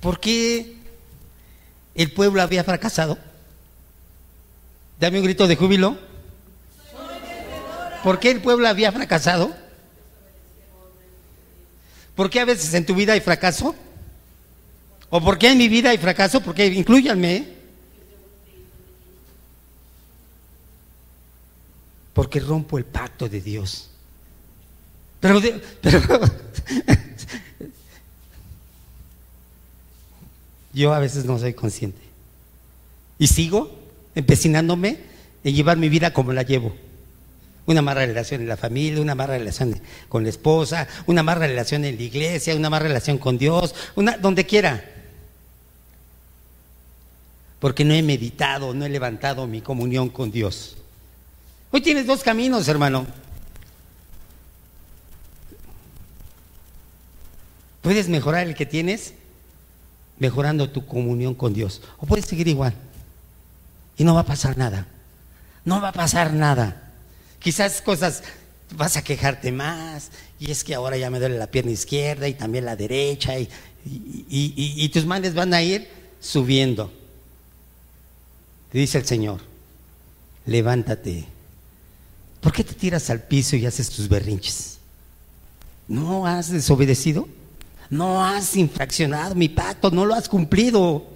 ¿Por 0.00 0.20
qué 0.20 0.76
el 1.94 2.12
pueblo 2.12 2.42
había 2.42 2.64
fracasado? 2.64 3.18
Dame 4.98 5.18
un 5.18 5.24
grito 5.24 5.46
de 5.46 5.56
júbilo. 5.56 5.98
¿Por 8.02 8.20
qué 8.20 8.30
el 8.30 8.40
pueblo 8.40 8.68
había 8.68 8.92
fracasado? 8.92 9.54
¿Por 12.14 12.30
qué 12.30 12.40
a 12.40 12.44
veces 12.44 12.72
en 12.74 12.86
tu 12.86 12.94
vida 12.94 13.12
hay 13.12 13.20
fracaso? 13.20 13.74
¿O 15.10 15.20
por 15.20 15.38
qué 15.38 15.50
en 15.50 15.58
mi 15.58 15.68
vida 15.68 15.90
hay 15.90 15.98
fracaso? 15.98 16.40
Porque 16.40 16.66
incluyanme. 16.66 17.54
Porque 22.14 22.40
rompo 22.40 22.78
el 22.78 22.84
pacto 22.84 23.28
de 23.28 23.40
Dios. 23.40 23.90
Pero, 25.80 26.20
yo 30.72 30.92
a 30.92 30.98
veces 30.98 31.24
no 31.24 31.38
soy 31.38 31.54
consciente. 31.54 32.00
Y 33.18 33.28
sigo 33.28 33.78
empecinándome 34.14 34.98
en 35.42 35.54
llevar 35.54 35.76
mi 35.78 35.88
vida 35.88 36.12
como 36.12 36.32
la 36.32 36.42
llevo 36.42 36.74
una 37.66 37.82
mala 37.82 38.06
relación 38.06 38.40
en 38.40 38.48
la 38.48 38.56
familia, 38.56 39.00
una 39.00 39.14
mala 39.14 39.36
relación 39.36 39.80
con 40.08 40.22
la 40.22 40.30
esposa, 40.30 40.86
una 41.06 41.22
mala 41.22 41.46
relación 41.46 41.84
en 41.84 41.96
la 41.96 42.02
iglesia, 42.02 42.54
una 42.54 42.70
mala 42.70 42.84
relación 42.84 43.18
con 43.18 43.38
Dios, 43.38 43.74
una 43.96 44.16
donde 44.16 44.46
quiera. 44.46 44.84
Porque 47.58 47.84
no 47.84 47.92
he 47.92 48.02
meditado, 48.02 48.72
no 48.72 48.84
he 48.84 48.88
levantado 48.88 49.46
mi 49.46 49.60
comunión 49.60 50.08
con 50.10 50.30
Dios. 50.30 50.76
Hoy 51.72 51.80
tienes 51.80 52.06
dos 52.06 52.22
caminos, 52.22 52.68
hermano. 52.68 53.06
Puedes 57.86 58.08
mejorar 58.08 58.48
el 58.48 58.56
que 58.56 58.66
tienes 58.66 59.12
mejorando 60.18 60.68
tu 60.68 60.84
comunión 60.86 61.36
con 61.36 61.54
Dios. 61.54 61.82
O 61.98 62.06
puedes 62.06 62.26
seguir 62.26 62.48
igual. 62.48 62.74
Y 63.96 64.02
no 64.02 64.12
va 64.12 64.22
a 64.22 64.26
pasar 64.26 64.58
nada. 64.58 64.88
No 65.64 65.80
va 65.80 65.90
a 65.90 65.92
pasar 65.92 66.32
nada. 66.32 66.90
Quizás 67.38 67.80
cosas 67.80 68.24
vas 68.76 68.96
a 68.96 69.04
quejarte 69.04 69.52
más, 69.52 70.10
y 70.40 70.50
es 70.50 70.64
que 70.64 70.74
ahora 70.74 70.96
ya 70.96 71.10
me 71.10 71.20
duele 71.20 71.38
la 71.38 71.46
pierna 71.46 71.70
izquierda 71.70 72.26
y 72.26 72.34
también 72.34 72.64
la 72.64 72.74
derecha, 72.74 73.34
y, 73.38 74.88
tus 74.92 75.06
manes 75.06 75.34
van 75.34 75.54
a 75.54 75.62
ir 75.62 75.88
subiendo. 76.20 76.92
Te 78.72 78.78
dice 78.78 78.98
el 78.98 79.06
Señor, 79.06 79.42
levántate. 80.44 81.24
¿Por 82.40 82.52
qué 82.52 82.64
te 82.64 82.74
tiras 82.74 83.10
al 83.10 83.22
piso 83.22 83.54
y 83.54 83.64
haces 83.64 83.90
tus 83.90 84.08
berrinches? 84.08 84.78
¿No 85.86 86.26
has 86.26 86.50
desobedecido? 86.50 87.28
¿No 87.90 88.24
has 88.24 88.56
infraccionado 88.56 89.34
mi 89.34 89.48
pacto? 89.48 89.90
¿No 89.90 90.04
lo 90.04 90.14
has 90.14 90.28
cumplido? 90.28 91.06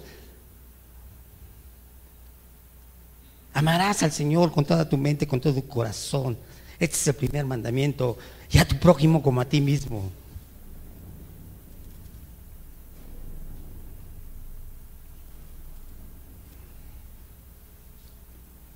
Amarás 3.53 4.03
al 4.03 4.11
Señor 4.11 4.51
con 4.51 4.65
toda 4.65 4.87
tu 4.87 4.97
mente, 4.97 5.27
con 5.27 5.41
todo 5.41 5.53
tu 5.53 5.67
corazón. 5.67 6.37
Este 6.79 6.95
es 6.95 7.07
el 7.07 7.15
primer 7.15 7.45
mandamiento. 7.45 8.17
Y 8.49 8.57
a 8.57 8.67
tu 8.67 8.77
prójimo 8.77 9.21
como 9.21 9.41
a 9.41 9.45
ti 9.45 9.59
mismo. 9.61 10.09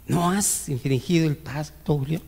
¿No 0.07 0.29
has 0.29 0.69
infringido 0.69 1.27
el 1.27 1.35
pacto, 1.35 1.97
Julio? 1.97 2.21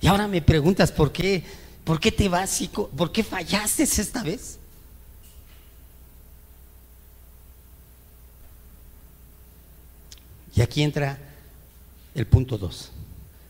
Y 0.00 0.06
ahora 0.06 0.26
me 0.26 0.40
preguntas 0.40 0.90
por 0.90 1.12
qué, 1.12 1.44
por 1.84 2.00
qué 2.00 2.10
te 2.10 2.28
vas 2.28 2.60
y 2.60 2.68
por 2.68 3.12
qué 3.12 3.22
fallaste 3.22 3.82
esta 3.82 4.22
vez. 4.22 4.58
Y 10.56 10.60
aquí 10.62 10.82
entra 10.82 11.18
el 12.14 12.26
punto 12.26 12.56
dos. 12.56 12.92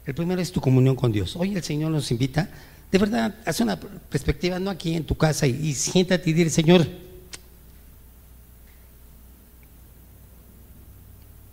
El 0.06 0.14
primero 0.14 0.40
es 0.40 0.52
tu 0.52 0.60
comunión 0.60 0.96
con 0.96 1.12
Dios. 1.12 1.36
Hoy 1.36 1.54
el 1.54 1.62
Señor 1.62 1.90
nos 1.90 2.10
invita, 2.10 2.48
de 2.90 2.98
verdad, 2.98 3.34
haz 3.44 3.60
una 3.60 3.78
perspectiva, 3.78 4.58
no 4.58 4.70
aquí 4.70 4.94
en 4.94 5.04
tu 5.04 5.16
casa, 5.16 5.46
y, 5.46 5.74
siéntate 5.74 6.30
y 6.30 6.32
dile, 6.32 6.50
Señor, 6.50 6.86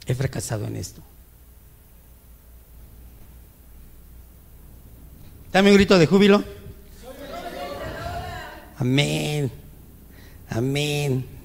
he 0.05 0.13
fracasado 0.13 0.65
en 0.67 0.75
esto. 0.75 1.01
Dame 5.51 5.69
un 5.69 5.75
grito 5.75 5.97
de 5.97 6.07
júbilo. 6.07 6.43
Amén. 8.77 9.51
Amén. 10.49 11.40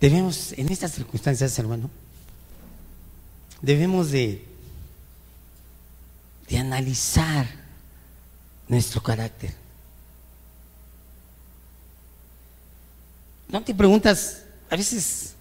Debemos, 0.00 0.52
en 0.52 0.70
estas 0.70 0.92
circunstancias, 0.92 1.58
hermano, 1.58 1.90
debemos 3.62 4.10
de, 4.10 4.44
de 6.48 6.58
analizar 6.58 7.46
nuestro 8.68 9.02
carácter. 9.02 9.54
No 13.48 13.62
te 13.62 13.74
preguntas, 13.74 14.42
a 14.68 14.76
veces 14.76 15.34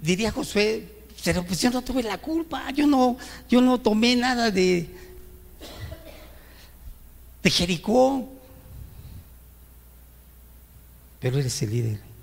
diría 0.00 0.32
Josué, 0.32 0.94
pero 1.24 1.44
pues 1.44 1.60
yo 1.60 1.70
no 1.70 1.82
tuve 1.82 2.02
la 2.02 2.18
culpa, 2.18 2.70
yo 2.70 2.86
no, 2.86 3.16
yo 3.48 3.60
no 3.60 3.80
tomé 3.80 4.16
nada 4.16 4.50
de, 4.50 4.88
de 7.42 7.50
Jericó. 7.50 8.28
Pero 11.20 11.38
eres 11.38 11.62
el 11.62 11.70
líder. 11.70 12.13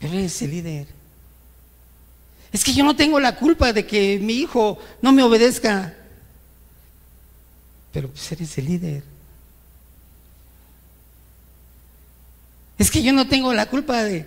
Eres 0.00 0.42
el 0.42 0.50
líder. 0.50 0.86
Es 2.52 2.64
que 2.64 2.72
yo 2.72 2.84
no 2.84 2.96
tengo 2.96 3.20
la 3.20 3.36
culpa 3.36 3.72
de 3.72 3.86
que 3.86 4.18
mi 4.18 4.34
hijo 4.34 4.78
no 5.02 5.12
me 5.12 5.22
obedezca. 5.22 5.94
Pero 7.92 8.08
pues 8.10 8.30
eres 8.32 8.56
el 8.58 8.66
líder. 8.66 9.02
Es 12.78 12.90
que 12.90 13.02
yo 13.02 13.12
no 13.12 13.26
tengo 13.26 13.52
la 13.54 13.66
culpa 13.66 14.02
de, 14.02 14.26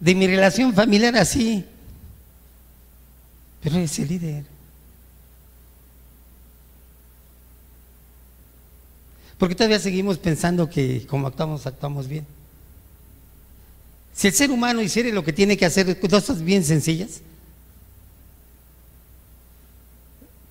de 0.00 0.14
mi 0.14 0.26
relación 0.26 0.72
familiar 0.72 1.16
así. 1.16 1.64
Pero 3.60 3.76
eres 3.76 3.98
el 3.98 4.08
líder. 4.08 4.44
Porque 9.38 9.54
todavía 9.54 9.78
seguimos 9.80 10.18
pensando 10.18 10.70
que 10.70 11.06
como 11.06 11.26
actuamos, 11.26 11.66
actuamos 11.66 12.06
bien. 12.06 12.26
Si 14.14 14.28
el 14.28 14.34
ser 14.34 14.50
humano 14.50 14.80
hiciera 14.80 15.08
lo 15.10 15.24
que 15.24 15.32
tiene 15.32 15.56
que 15.56 15.66
hacer, 15.66 15.98
cosas 15.98 16.42
bien 16.42 16.64
sencillas, 16.64 17.20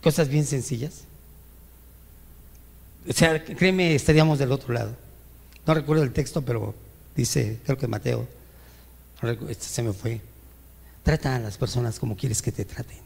cosas 0.02 0.28
bien 0.28 0.45
sencillas, 0.45 1.04
o 3.08 3.13
sea, 3.13 3.43
créeme, 3.43 3.95
estaríamos 3.95 4.39
del 4.39 4.52
otro 4.52 4.73
lado. 4.73 4.95
No 5.65 5.73
recuerdo 5.73 6.04
el 6.04 6.12
texto, 6.12 6.41
pero 6.41 6.76
dice, 7.15 7.60
creo 7.65 7.78
que 7.78 7.88
Mateo, 7.88 8.28
este 9.49 9.65
se 9.65 9.82
me 9.82 9.93
fue. 9.93 10.21
Trata 11.04 11.36
a 11.36 11.39
las 11.39 11.58
personas 11.58 11.99
como 11.99 12.15
quieres 12.15 12.41
que 12.41 12.52
te 12.52 12.65
traten. 12.65 12.99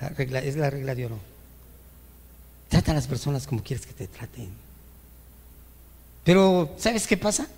La 0.00 0.08
regla, 0.10 0.40
es 0.40 0.56
la 0.56 0.70
regla 0.70 0.94
de 0.94 1.06
oro. 1.06 1.18
Trata 2.68 2.92
a 2.92 2.94
las 2.94 3.06
personas 3.06 3.46
como 3.46 3.62
quieres 3.62 3.86
que 3.86 3.92
te 3.92 4.08
traten. 4.08 4.50
Pero, 6.24 6.74
¿sabes 6.78 7.06
qué 7.06 7.16
pasa? 7.16 7.48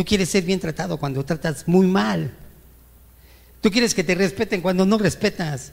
Tú 0.00 0.04
quieres 0.06 0.30
ser 0.30 0.44
bien 0.44 0.58
tratado 0.58 0.96
cuando 0.96 1.22
tratas 1.22 1.68
muy 1.68 1.86
mal. 1.86 2.32
Tú 3.60 3.70
quieres 3.70 3.92
que 3.92 4.02
te 4.02 4.14
respeten 4.14 4.62
cuando 4.62 4.86
no 4.86 4.96
respetas. 4.96 5.72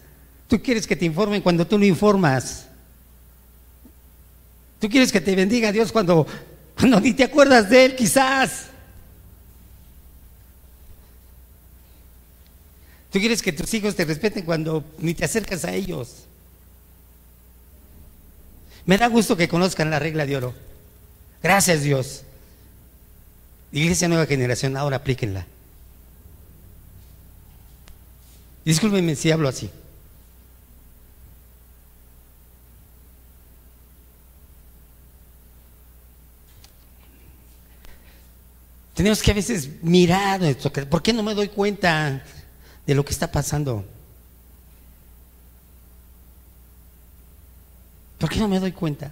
Tú 0.50 0.62
quieres 0.62 0.86
que 0.86 0.98
te 0.98 1.06
informen 1.06 1.42
cuando 1.42 1.66
tú 1.66 1.80
no 1.80 1.86
informas. 1.86 2.68
Tú 4.82 4.90
quieres 4.90 5.14
que 5.14 5.22
te 5.22 5.34
bendiga 5.34 5.72
Dios 5.72 5.94
cuando, 5.94 6.28
cuando 6.78 7.00
ni 7.00 7.14
te 7.14 7.24
acuerdas 7.24 7.70
de 7.70 7.86
Él, 7.86 7.96
quizás. 7.96 8.66
Tú 13.10 13.20
quieres 13.20 13.42
que 13.42 13.54
tus 13.54 13.74
hijos 13.76 13.96
te 13.96 14.04
respeten 14.04 14.44
cuando 14.44 14.84
ni 14.98 15.14
te 15.14 15.24
acercas 15.24 15.64
a 15.64 15.74
ellos. 15.74 16.26
Me 18.86 18.98
da 18.98 19.08
gusto 19.08 19.38
que 19.38 19.48
conozcan 19.48 19.90
la 19.90 20.00
regla 20.00 20.26
de 20.26 20.36
oro. 20.36 20.54
Gracias 21.42 21.84
Dios. 21.84 22.24
Iglesia 23.72 24.08
Nueva 24.08 24.26
Generación, 24.26 24.78
ahora 24.78 24.98
aplíquenla. 24.98 25.46
Discúlpenme 28.66 29.16
si 29.16 29.32
hablo 29.32 29.48
así. 29.48 29.70
Tenemos 38.94 39.22
que 39.22 39.30
a 39.30 39.36
veces 39.36 39.70
mirar, 39.84 40.42
¿por 40.90 41.04
qué 41.04 41.14
no 41.14 41.22
me 41.22 41.36
doy 41.36 41.50
cuenta 41.50 42.24
de 42.86 42.96
lo 42.96 43.06
que 43.06 43.12
está 43.12 43.32
pasando? 43.32 43.86
¿Por 48.18 48.30
qué 48.30 48.40
no 48.40 48.48
me 48.48 48.60
doy 48.60 48.72
cuenta? 48.72 49.12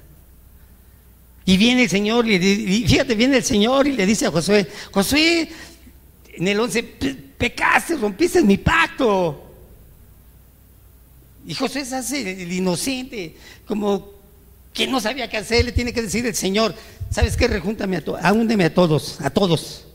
Y 1.45 1.57
viene 1.57 1.83
el 1.83 1.89
Señor, 1.89 2.27
y 2.27 2.85
fíjate, 2.87 3.13
viene 3.13 3.37
el 3.37 3.43
Señor 3.43 3.87
y 3.87 3.91
le 3.91 4.05
dice 4.05 4.25
a 4.25 4.31
Josué, 4.31 4.67
Josué, 4.91 5.47
en 6.33 6.47
el 6.47 6.59
11, 6.59 6.83
pecaste, 7.37 7.95
rompiste 7.97 8.41
mi 8.41 8.57
pacto. 8.57 9.43
Y 11.45 11.53
Josué 11.53 11.85
se 11.85 11.95
hace 11.95 12.43
el 12.43 12.51
inocente, 12.51 13.35
como 13.67 14.09
que 14.73 14.87
no 14.87 14.99
sabía 14.99 15.29
qué 15.29 15.37
hacer, 15.37 15.65
le 15.65 15.71
tiene 15.71 15.93
que 15.93 16.01
decir 16.01 16.25
el 16.25 16.35
Señor, 16.35 16.73
¿sabes 17.11 17.37
qué? 17.37 17.47
Rejúntame 17.47 17.97
a 17.97 18.03
todos, 18.03 18.19
a 18.23 18.69
todos, 18.69 19.21
a 19.21 19.29
todos 19.29 19.85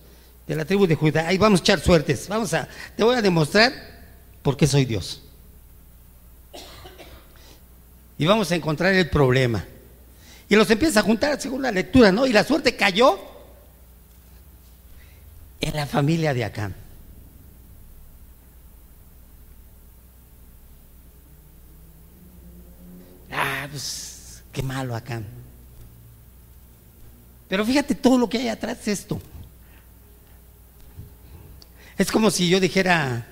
de 0.51 0.57
la 0.57 0.65
tribu 0.65 0.85
de 0.85 0.97
Judá, 0.97 1.29
ahí 1.29 1.39
vamos 1.39 1.61
a 1.61 1.63
echar 1.63 1.81
suertes, 1.81 2.27
vamos 2.27 2.53
a, 2.55 2.69
te 2.97 3.05
voy 3.05 3.15
a 3.15 3.23
demostrar 3.23 3.73
por 4.43 4.57
qué 4.57 4.67
soy 4.67 4.85
Dios. 4.85 5.23
Y 8.19 8.27
vamos 8.27 8.51
a 8.51 8.57
encontrar 8.57 8.93
el 8.95 9.09
problema. 9.09 9.65
Y 10.51 10.57
los 10.57 10.69
empieza 10.69 10.99
a 10.99 11.03
juntar 11.05 11.41
según 11.41 11.63
la 11.63 11.71
lectura, 11.71 12.11
¿no? 12.11 12.27
Y 12.27 12.33
la 12.33 12.43
suerte 12.43 12.75
cayó 12.75 13.21
en 15.61 15.77
la 15.77 15.87
familia 15.87 16.35
de 16.35 16.45
Acán. 16.45 16.75
Ah, 23.31 23.69
pues 23.71 24.43
qué 24.53 24.61
malo 24.65 24.97
Acán. 24.97 25.25
Pero 27.49 27.65
fíjate 27.65 27.95
todo 27.95 28.19
lo 28.19 28.29
que 28.29 28.39
hay 28.39 28.49
atrás 28.49 28.85
de 28.85 28.91
esto. 28.91 29.23
Es 31.97 32.11
como 32.11 32.29
si 32.33 32.49
yo 32.49 32.59
dijera, 32.59 33.25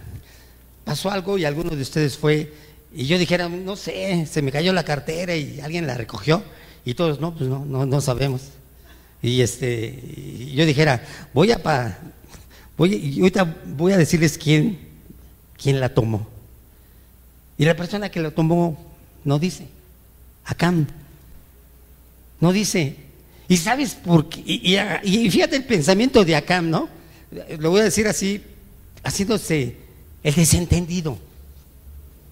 pasó 0.85 1.11
algo 1.11 1.37
y 1.37 1.44
alguno 1.44 1.70
de 1.70 1.83
ustedes 1.83 2.16
fue, 2.16 2.54
y 2.94 3.07
yo 3.07 3.18
dijera, 3.18 3.48
no 3.48 3.74
sé, 3.74 4.24
se 4.26 4.40
me 4.40 4.52
cayó 4.52 4.72
la 4.72 4.85
cartera 4.85 5.35
y 5.35 5.61
alguien 5.61 5.85
la 5.85 5.94
recogió. 5.94 6.44
Y 6.88 6.94
todos, 6.94 7.20
no, 7.20 7.35
pues 7.35 7.51
no, 7.51 7.66
no, 7.66 7.85
no 7.85 8.01
sabemos. 8.01 8.40
Y 9.20 9.42
este, 9.42 10.51
yo 10.55 10.64
dijera, 10.64 11.05
voy 11.35 11.53
a, 11.53 11.62
pa, 11.62 11.98
voy, 12.79 12.94
y 12.94 13.20
ahorita 13.20 13.57
voy 13.77 13.92
a 13.92 13.98
decirles 13.98 14.38
quién, 14.38 14.79
quién 15.62 15.81
la 15.81 15.92
tomó. 15.92 16.27
Y 17.59 17.66
la 17.66 17.77
persona 17.77 18.11
que 18.11 18.22
la 18.22 18.31
tomó 18.31 18.83
no 19.22 19.38
dice, 19.38 19.66
Acam, 20.46 20.87
no 22.40 22.55
dice. 22.55 22.96
Y 23.48 23.59
sabes 23.59 23.94
por 23.94 24.31
qué, 24.31 24.40
y, 24.46 25.31
fíjate 25.31 25.57
el 25.57 25.64
pensamiento 25.64 26.24
de 26.24 26.37
Acam, 26.37 26.70
¿no? 26.70 26.88
Lo 27.59 27.68
voy 27.68 27.83
a 27.83 27.85
decir 27.85 28.09
así, 28.09 28.42
haciéndose 29.03 29.77
el 30.22 30.35
desentendido. 30.35 31.18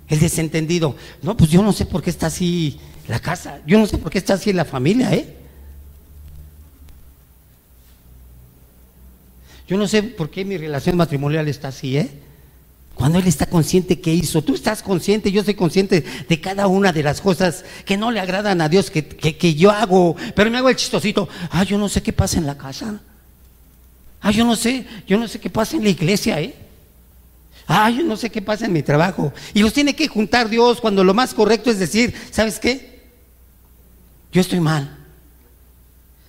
El 0.08 0.18
desentendido. 0.18 0.96
No, 1.20 1.36
pues 1.36 1.50
yo 1.50 1.62
no 1.62 1.74
sé 1.74 1.84
por 1.84 2.02
qué 2.02 2.08
está 2.08 2.28
así 2.28 2.80
la 3.08 3.20
casa. 3.20 3.60
Yo 3.66 3.78
no 3.78 3.86
sé 3.86 3.98
por 3.98 4.10
qué 4.10 4.18
está 4.18 4.34
así 4.34 4.52
la 4.52 4.64
familia, 4.64 5.12
¿eh? 5.12 5.36
Yo 9.68 9.76
no 9.76 9.88
sé 9.88 10.02
por 10.02 10.30
qué 10.30 10.44
mi 10.44 10.56
relación 10.56 10.96
matrimonial 10.96 11.48
está 11.48 11.68
así, 11.68 11.96
¿eh? 11.96 12.10
Cuando 12.94 13.18
él 13.18 13.26
está 13.26 13.46
consciente 13.46 14.00
que 14.00 14.14
hizo, 14.14 14.42
tú 14.42 14.54
estás 14.54 14.82
consciente, 14.82 15.30
yo 15.30 15.44
soy 15.44 15.54
consciente 15.54 16.02
de 16.28 16.40
cada 16.40 16.66
una 16.66 16.92
de 16.92 17.02
las 17.02 17.20
cosas 17.20 17.64
que 17.84 17.96
no 17.96 18.10
le 18.10 18.20
agradan 18.20 18.60
a 18.62 18.68
Dios, 18.70 18.90
que, 18.90 19.04
que 19.04 19.54
yo 19.54 19.70
hago, 19.70 20.16
pero 20.34 20.50
me 20.50 20.58
hago 20.58 20.70
el 20.70 20.76
chistosito, 20.76 21.28
ah, 21.50 21.62
yo 21.64 21.76
no 21.76 21.90
sé 21.90 22.02
qué 22.02 22.12
pasa 22.14 22.38
en 22.38 22.46
la 22.46 22.56
casa, 22.56 23.00
ah, 24.22 24.30
yo 24.30 24.46
no 24.46 24.56
sé, 24.56 24.86
yo 25.06 25.18
no 25.18 25.28
sé 25.28 25.38
qué 25.40 25.50
pasa 25.50 25.76
en 25.76 25.84
la 25.84 25.90
iglesia, 25.90 26.40
¿eh? 26.40 26.54
Ah, 27.66 27.90
yo 27.90 28.02
no 28.02 28.16
sé 28.16 28.30
qué 28.30 28.40
pasa 28.40 28.66
en 28.66 28.72
mi 28.72 28.82
trabajo. 28.82 29.32
Y 29.52 29.60
los 29.60 29.72
tiene 29.72 29.96
que 29.96 30.06
juntar 30.06 30.48
Dios 30.48 30.80
cuando 30.80 31.02
lo 31.02 31.14
más 31.14 31.34
correcto 31.34 31.70
es 31.70 31.78
decir, 31.80 32.14
¿sabes 32.30 32.60
qué? 32.60 32.95
Yo 34.32 34.40
estoy 34.40 34.60
mal. 34.60 34.96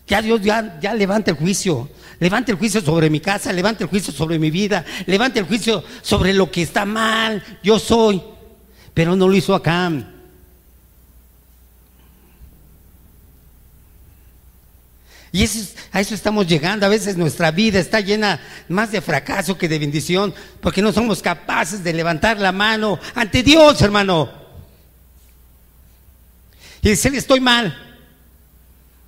Ya 0.07 0.21
Dios 0.21 0.41
ya, 0.41 0.79
ya 0.79 0.93
levanta 0.93 1.31
el 1.31 1.37
juicio, 1.37 1.89
levanta 2.19 2.51
el 2.51 2.57
juicio 2.57 2.79
sobre 2.79 3.09
mi 3.09 3.19
casa, 3.19 3.51
levanta 3.51 3.83
el 3.83 3.89
juicio 3.89 4.13
sobre 4.13 4.39
mi 4.39 4.49
vida, 4.49 4.85
levanta 5.05 5.39
el 5.39 5.45
juicio 5.45 5.83
sobre 6.01 6.33
lo 6.33 6.49
que 6.49 6.61
está 6.61 6.85
mal, 6.85 7.43
yo 7.61 7.77
soy. 7.77 8.23
Pero 8.93 9.15
no 9.15 9.27
lo 9.27 9.35
hizo 9.35 9.53
acá. 9.53 9.91
Y 15.31 15.43
a 15.91 15.99
eso 15.99 16.15
estamos 16.15 16.47
llegando. 16.47 16.85
A 16.85 16.89
veces 16.89 17.17
nuestra 17.17 17.51
vida 17.51 17.79
está 17.79 17.99
llena 17.99 18.39
más 18.69 18.91
de 18.91 19.01
fracaso 19.01 19.57
que 19.57 19.67
de 19.67 19.77
bendición, 19.77 20.33
porque 20.61 20.81
no 20.81 20.91
somos 20.91 21.21
capaces 21.21 21.83
de 21.83 21.93
levantar 21.93 22.39
la 22.39 22.51
mano 22.51 22.97
ante 23.13 23.43
Dios, 23.43 23.81
hermano. 23.81 24.31
Y 26.81 26.89
decir, 26.89 27.13
estoy 27.13 27.39
mal. 27.39 27.86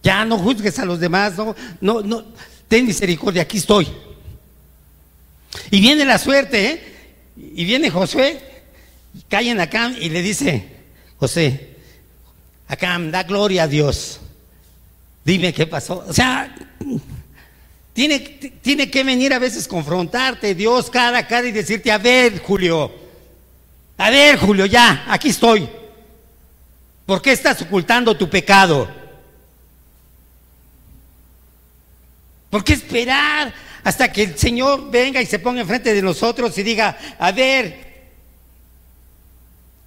Ya 0.02 0.24
no 0.26 0.38
juzgues 0.38 0.80
a 0.80 0.86
los 0.86 1.00
demás, 1.00 1.34
no, 1.82 2.02
no, 2.02 2.24
ten 2.68 2.86
misericordia, 2.86 3.42
aquí 3.42 3.58
estoy. 3.58 3.88
Y 5.72 5.82
viene 5.82 6.06
la 6.06 6.18
suerte, 6.18 6.66
¿eh? 6.66 6.96
Y 7.56 7.66
viene 7.66 7.90
Josué, 7.90 8.40
cae 9.28 9.50
en 9.50 9.60
Acam 9.60 9.96
y 10.00 10.10
le 10.10 10.22
dice, 10.22 10.66
José, 11.18 11.76
Acam, 12.68 13.12
da 13.12 13.24
gloria 13.24 13.64
a 13.64 13.68
Dios. 13.68 14.20
Dime 15.26 15.54
qué 15.54 15.66
pasó. 15.68 16.06
O 16.08 16.14
sea, 16.14 16.56
tiene, 17.94 18.20
tiene 18.20 18.90
que 18.90 19.04
venir 19.04 19.34
a 19.34 19.40
veces 19.40 19.68
confrontarte 19.68 20.56
Dios 20.56 20.90
cara 20.90 21.20
a 21.20 21.28
cara 21.28 21.48
y 21.48 21.52
decirte, 21.52 21.92
a 21.92 21.98
ver, 21.98 22.40
Julio, 22.40 22.92
a 23.98 24.10
ver, 24.10 24.38
Julio, 24.38 24.66
ya, 24.66 25.06
aquí 25.10 25.30
estoy. 25.30 25.68
¿Por 27.06 27.22
qué 27.22 27.32
estás 27.32 27.62
ocultando 27.62 28.16
tu 28.16 28.30
pecado? 28.30 28.99
¿Por 32.50 32.64
qué 32.64 32.74
esperar 32.74 33.54
hasta 33.84 34.12
que 34.12 34.24
el 34.24 34.38
Señor 34.38 34.90
venga 34.90 35.22
y 35.22 35.26
se 35.26 35.40
ponga 35.40 35.62
enfrente 35.62 35.94
de 35.94 36.02
nosotros 36.02 36.58
y 36.58 36.64
diga, 36.64 36.98
a 37.18 37.32
ver, 37.32 37.90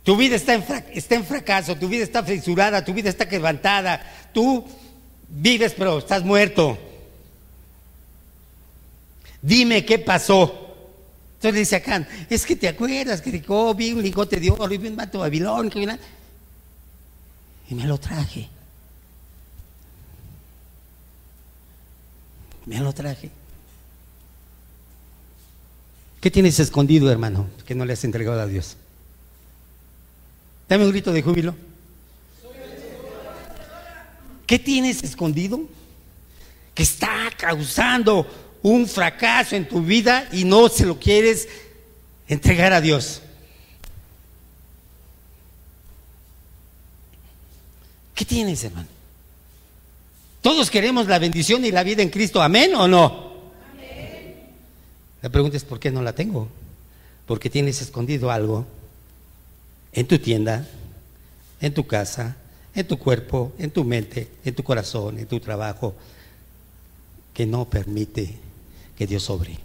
tu 0.02 0.16
vida 0.16 0.36
está 0.36 0.54
en, 0.54 1.24
fracaso, 1.24 1.76
tu 1.76 1.88
vida 1.88 2.02
está 2.02 2.22
fisurada, 2.22 2.84
tu 2.84 2.92
vida 2.92 3.08
está 3.08 3.28
quebrantada, 3.28 4.00
tú 4.32 4.64
vives 5.28 5.74
pero 5.76 5.98
estás 5.98 6.24
muerto. 6.24 6.78
Dime 9.40 9.84
qué 9.84 9.98
pasó. 9.98 10.58
Entonces 11.34 11.60
dice 11.60 11.76
acá, 11.76 12.06
es 12.30 12.46
que 12.46 12.54
te 12.54 12.68
acuerdas 12.68 13.20
que 13.20 13.32
dijo, 13.32 13.70
oh, 13.70 13.74
vi 13.74 13.92
un 13.92 14.02
lingote 14.02 14.38
de 14.38 14.50
oro, 14.50 14.68
vi 14.68 14.86
un 14.88 14.94
mato 14.94 15.18
de 15.18 15.22
Babilón, 15.22 15.70
y 17.68 17.74
me 17.74 17.84
lo 17.84 17.98
traje. 17.98 18.48
Me 22.66 22.78
lo 22.78 22.92
traje. 22.92 23.30
¿Qué 26.20 26.30
tienes 26.30 26.60
escondido, 26.60 27.10
hermano, 27.10 27.48
que 27.66 27.74
no 27.74 27.84
le 27.84 27.94
has 27.94 28.04
entregado 28.04 28.40
a 28.40 28.46
Dios? 28.46 28.76
Dame 30.68 30.84
un 30.84 30.92
grito 30.92 31.12
de 31.12 31.22
júbilo. 31.22 31.54
¿Qué 34.46 34.58
tienes 34.58 35.02
escondido? 35.02 35.60
Que 36.74 36.84
está 36.84 37.30
causando 37.36 38.26
un 38.62 38.86
fracaso 38.86 39.56
en 39.56 39.66
tu 39.66 39.82
vida 39.82 40.28
y 40.32 40.44
no 40.44 40.68
se 40.68 40.86
lo 40.86 40.98
quieres 40.98 41.48
entregar 42.28 42.72
a 42.72 42.80
Dios. 42.80 43.22
¿Qué 48.14 48.24
tienes, 48.24 48.62
hermano? 48.62 48.91
Todos 50.42 50.72
queremos 50.72 51.06
la 51.06 51.20
bendición 51.20 51.64
y 51.64 51.70
la 51.70 51.84
vida 51.84 52.02
en 52.02 52.10
Cristo. 52.10 52.42
¿Amén 52.42 52.74
o 52.74 52.88
no? 52.88 53.32
La 55.22 55.28
pregunta 55.28 55.56
es, 55.56 55.64
¿por 55.64 55.78
qué 55.78 55.92
no 55.92 56.02
la 56.02 56.14
tengo? 56.14 56.48
Porque 57.26 57.48
tienes 57.48 57.80
escondido 57.80 58.28
algo 58.28 58.66
en 59.92 60.08
tu 60.08 60.18
tienda, 60.18 60.66
en 61.60 61.72
tu 61.72 61.86
casa, 61.86 62.36
en 62.74 62.88
tu 62.88 62.98
cuerpo, 62.98 63.52
en 63.56 63.70
tu 63.70 63.84
mente, 63.84 64.28
en 64.44 64.52
tu 64.52 64.64
corazón, 64.64 65.16
en 65.20 65.26
tu 65.26 65.38
trabajo, 65.38 65.94
que 67.32 67.46
no 67.46 67.64
permite 67.70 68.34
que 68.98 69.06
Dios 69.06 69.22
sobre. 69.22 69.56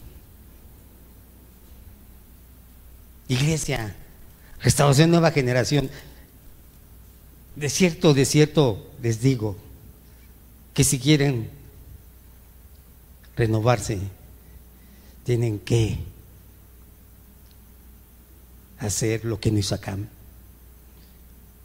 Iglesia, 3.27 3.95
restauración 4.61 5.09
nueva 5.09 5.31
generación. 5.31 5.89
De 7.55 7.69
cierto, 7.69 8.13
de 8.13 8.25
cierto 8.25 8.91
les 9.01 9.21
digo 9.21 9.57
que 10.77 10.83
si 10.83 10.99
quieren 10.99 11.49
renovarse, 13.35 13.97
tienen 15.23 15.57
que 15.57 15.97
hacer 18.77 19.25
lo 19.25 19.39
que 19.39 19.49
no 19.49 19.57
hizo 19.57 19.73
Acam. 19.73 20.07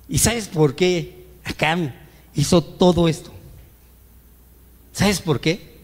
¿Y 0.09 0.17
sabes 0.17 0.49
por 0.49 0.75
qué 0.75 1.27
Acam 1.45 1.93
hizo 2.35 2.65
todo 2.65 3.07
esto? 3.07 3.31
¿Sabes 4.95 5.21
por 5.21 5.43
qué? 5.43 5.77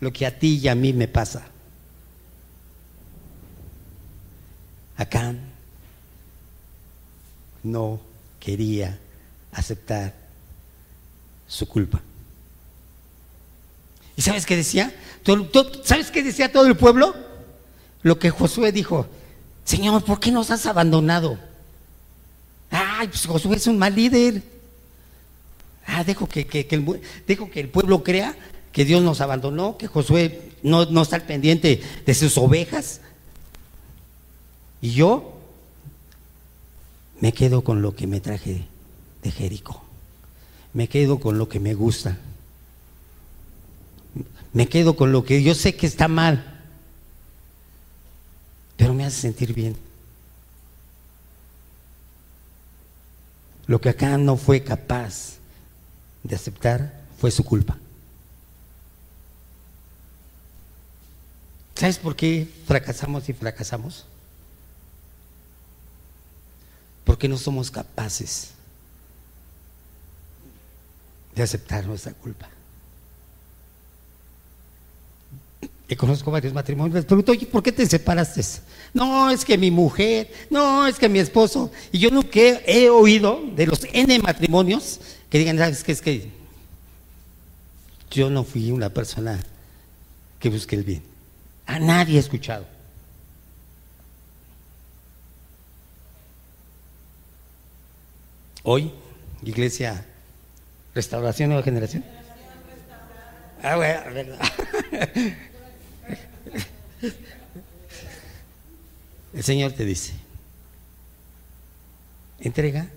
Lo 0.00 0.12
que 0.12 0.26
a 0.26 0.38
ti 0.38 0.58
y 0.62 0.68
a 0.68 0.74
mí 0.74 0.92
me 0.92 1.08
pasa. 1.08 1.48
Acam 4.98 5.38
no 7.62 8.00
quería 8.38 8.98
aceptar 9.50 10.14
su 11.48 11.66
culpa. 11.66 12.02
¿Y 14.16 14.22
sabes 14.22 14.46
qué 14.46 14.56
decía? 14.56 14.94
¿Sabes 15.84 16.10
qué 16.10 16.22
decía 16.22 16.50
todo 16.50 16.66
el 16.66 16.76
pueblo? 16.76 17.14
Lo 18.02 18.18
que 18.18 18.30
Josué 18.30 18.72
dijo, 18.72 19.06
Señor, 19.64 20.04
¿por 20.04 20.20
qué 20.20 20.30
nos 20.30 20.50
has 20.50 20.66
abandonado? 20.66 21.38
Ay, 22.70 23.08
pues 23.08 23.26
Josué 23.26 23.56
es 23.56 23.66
un 23.66 23.78
mal 23.78 23.94
líder. 23.94 24.42
Ah, 25.86 26.02
dejo 26.04 26.28
que, 26.28 26.46
el, 26.70 27.68
pueblo 27.68 28.02
crea 28.02 28.34
que 28.72 28.84
Dios 28.84 29.02
nos 29.02 29.20
abandonó, 29.20 29.76
que 29.76 29.86
Josué 29.86 30.52
no, 30.62 30.86
no 30.86 31.02
está 31.02 31.16
al 31.16 31.22
pendiente 31.22 31.82
de 32.04 32.14
sus 32.14 32.38
ovejas. 32.38 33.00
Y 34.80 34.90
yo 34.92 35.38
me 37.20 37.32
quedo 37.32 37.62
con 37.62 37.82
lo 37.82 37.94
que 37.94 38.06
me 38.06 38.20
traje 38.20 38.66
de 39.22 39.30
Jericó. 39.30 39.82
Me 40.72 40.88
quedo 40.88 41.18
con 41.18 41.38
lo 41.38 41.48
que 41.48 41.60
me 41.60 41.74
gusta. 41.74 42.18
Me 44.56 44.70
quedo 44.70 44.96
con 44.96 45.12
lo 45.12 45.22
que 45.22 45.42
yo 45.42 45.54
sé 45.54 45.76
que 45.76 45.86
está 45.86 46.08
mal, 46.08 46.62
pero 48.78 48.94
me 48.94 49.04
hace 49.04 49.20
sentir 49.20 49.52
bien. 49.52 49.76
Lo 53.66 53.82
que 53.82 53.90
acá 53.90 54.16
no 54.16 54.38
fue 54.38 54.64
capaz 54.64 55.34
de 56.22 56.36
aceptar 56.36 57.02
fue 57.18 57.30
su 57.30 57.44
culpa. 57.44 57.76
¿Sabes 61.74 61.98
por 61.98 62.16
qué 62.16 62.50
fracasamos 62.66 63.28
y 63.28 63.34
fracasamos? 63.34 64.06
Porque 67.04 67.28
no 67.28 67.36
somos 67.36 67.70
capaces 67.70 68.52
de 71.34 71.42
aceptar 71.42 71.84
nuestra 71.84 72.14
culpa. 72.14 72.48
Y 75.88 75.94
conozco 75.94 76.30
varios 76.30 76.52
matrimonios. 76.52 76.96
Les 76.96 77.04
pregunto, 77.04 77.32
oye, 77.32 77.46
¿por 77.46 77.62
qué 77.62 77.70
te 77.70 77.86
separaste? 77.86 78.42
No, 78.92 79.30
es 79.30 79.44
que 79.44 79.56
mi 79.56 79.70
mujer, 79.70 80.32
no, 80.50 80.86
es 80.86 80.98
que 80.98 81.08
mi 81.08 81.20
esposo. 81.20 81.70
Y 81.92 81.98
yo 81.98 82.10
nunca 82.10 82.40
he 82.40 82.90
oído 82.90 83.40
de 83.54 83.66
los 83.66 83.86
N 83.92 84.18
matrimonios 84.18 85.00
que 85.30 85.38
digan, 85.38 85.58
¿sabes 85.58 85.84
qué? 85.84 85.92
Es 85.92 86.02
que 86.02 86.30
yo 88.10 88.30
no 88.30 88.42
fui 88.42 88.72
una 88.72 88.88
persona 88.90 89.38
que 90.40 90.48
busque 90.48 90.74
el 90.74 90.82
bien. 90.82 91.02
A 91.66 91.78
nadie 91.78 92.16
he 92.16 92.20
escuchado. 92.20 92.66
Hoy, 98.64 98.90
iglesia, 99.44 100.04
restauración 100.96 101.50
nueva 101.50 101.62
generación. 101.62 102.04
Ah, 103.62 103.76
bueno. 103.76 104.36
El 109.34 109.44
Señor 109.44 109.72
te 109.72 109.84
dice, 109.84 110.12
entrega 112.40 112.88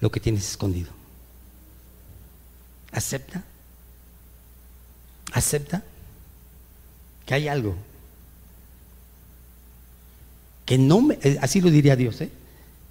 lo 0.00 0.10
que 0.10 0.20
tienes 0.20 0.48
escondido. 0.48 0.90
Acepta. 2.90 3.42
Acepta 5.32 5.82
que 7.24 7.34
hay 7.34 7.48
algo 7.48 7.76
que 10.66 10.76
no 10.78 11.00
me, 11.00 11.18
eh, 11.22 11.38
así 11.40 11.60
lo 11.60 11.70
diría 11.70 11.96
Dios, 11.96 12.20
¿eh? 12.20 12.30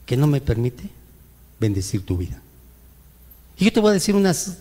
que 0.05 0.17
no 0.17 0.27
me 0.27 0.41
permite 0.41 0.89
bendecir 1.59 2.05
tu 2.05 2.17
vida. 2.17 2.41
Y 3.57 3.65
yo 3.65 3.73
te 3.73 3.79
voy 3.79 3.91
a 3.91 3.93
decir 3.93 4.15
unas, 4.15 4.57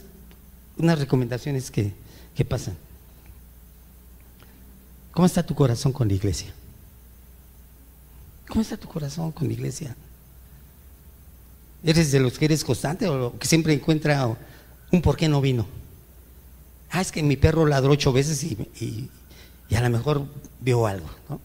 unas 0.76 0.98
recomendaciones 0.98 1.70
que, 1.70 1.92
que 2.34 2.44
pasan. 2.44 2.76
¿Cómo 5.20 5.26
está 5.26 5.42
tu 5.42 5.54
corazón 5.54 5.92
con 5.92 6.08
la 6.08 6.14
iglesia? 6.14 6.50
¿Cómo 8.48 8.62
está 8.62 8.78
tu 8.78 8.88
corazón 8.88 9.32
con 9.32 9.48
la 9.48 9.52
iglesia? 9.52 9.94
¿Eres 11.84 12.10
de 12.10 12.20
los 12.20 12.38
que 12.38 12.46
eres 12.46 12.64
constante 12.64 13.06
o 13.06 13.38
que 13.38 13.46
siempre 13.46 13.74
encuentra 13.74 14.34
un 14.90 15.02
por 15.02 15.18
qué 15.18 15.28
no 15.28 15.42
vino? 15.42 15.66
Ah, 16.90 17.02
es 17.02 17.12
que 17.12 17.22
mi 17.22 17.36
perro 17.36 17.66
ladró 17.66 17.92
ocho 17.92 18.14
veces 18.14 18.42
y, 18.42 19.10
a 19.76 19.80
lo 19.82 19.90
mejor 19.90 20.24
vio 20.58 20.86
algo, 20.86 21.10
¿no? 21.28 21.38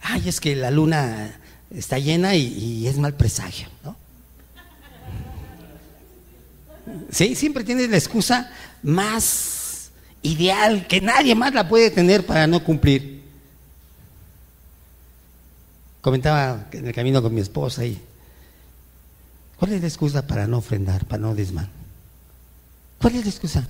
Ay, 0.00 0.30
es 0.30 0.40
que 0.40 0.56
la 0.56 0.70
luna 0.70 1.38
está 1.68 1.98
llena 1.98 2.36
y, 2.36 2.46
y 2.46 2.86
es 2.86 2.96
mal 2.96 3.12
presagio, 3.12 3.68
¿no? 3.84 3.96
Sí, 7.10 7.34
siempre 7.34 7.64
tienes 7.64 7.90
la 7.90 7.98
excusa 7.98 8.50
más 8.82 9.57
ideal 10.22 10.86
que 10.86 11.00
nadie 11.00 11.34
más 11.34 11.54
la 11.54 11.68
puede 11.68 11.90
tener 11.90 12.26
para 12.26 12.46
no 12.46 12.62
cumplir. 12.62 13.22
Comentaba 16.00 16.66
en 16.72 16.86
el 16.86 16.94
camino 16.94 17.22
con 17.22 17.34
mi 17.34 17.40
esposa 17.40 17.84
y 17.84 18.00
¿cuál 19.56 19.72
es 19.72 19.80
la 19.80 19.88
excusa 19.88 20.26
para 20.26 20.46
no 20.46 20.58
ofrendar, 20.58 21.04
para 21.04 21.22
no 21.22 21.34
desmar? 21.34 21.68
¿Cuál 23.00 23.16
es 23.16 23.24
la 23.24 23.30
excusa? 23.30 23.68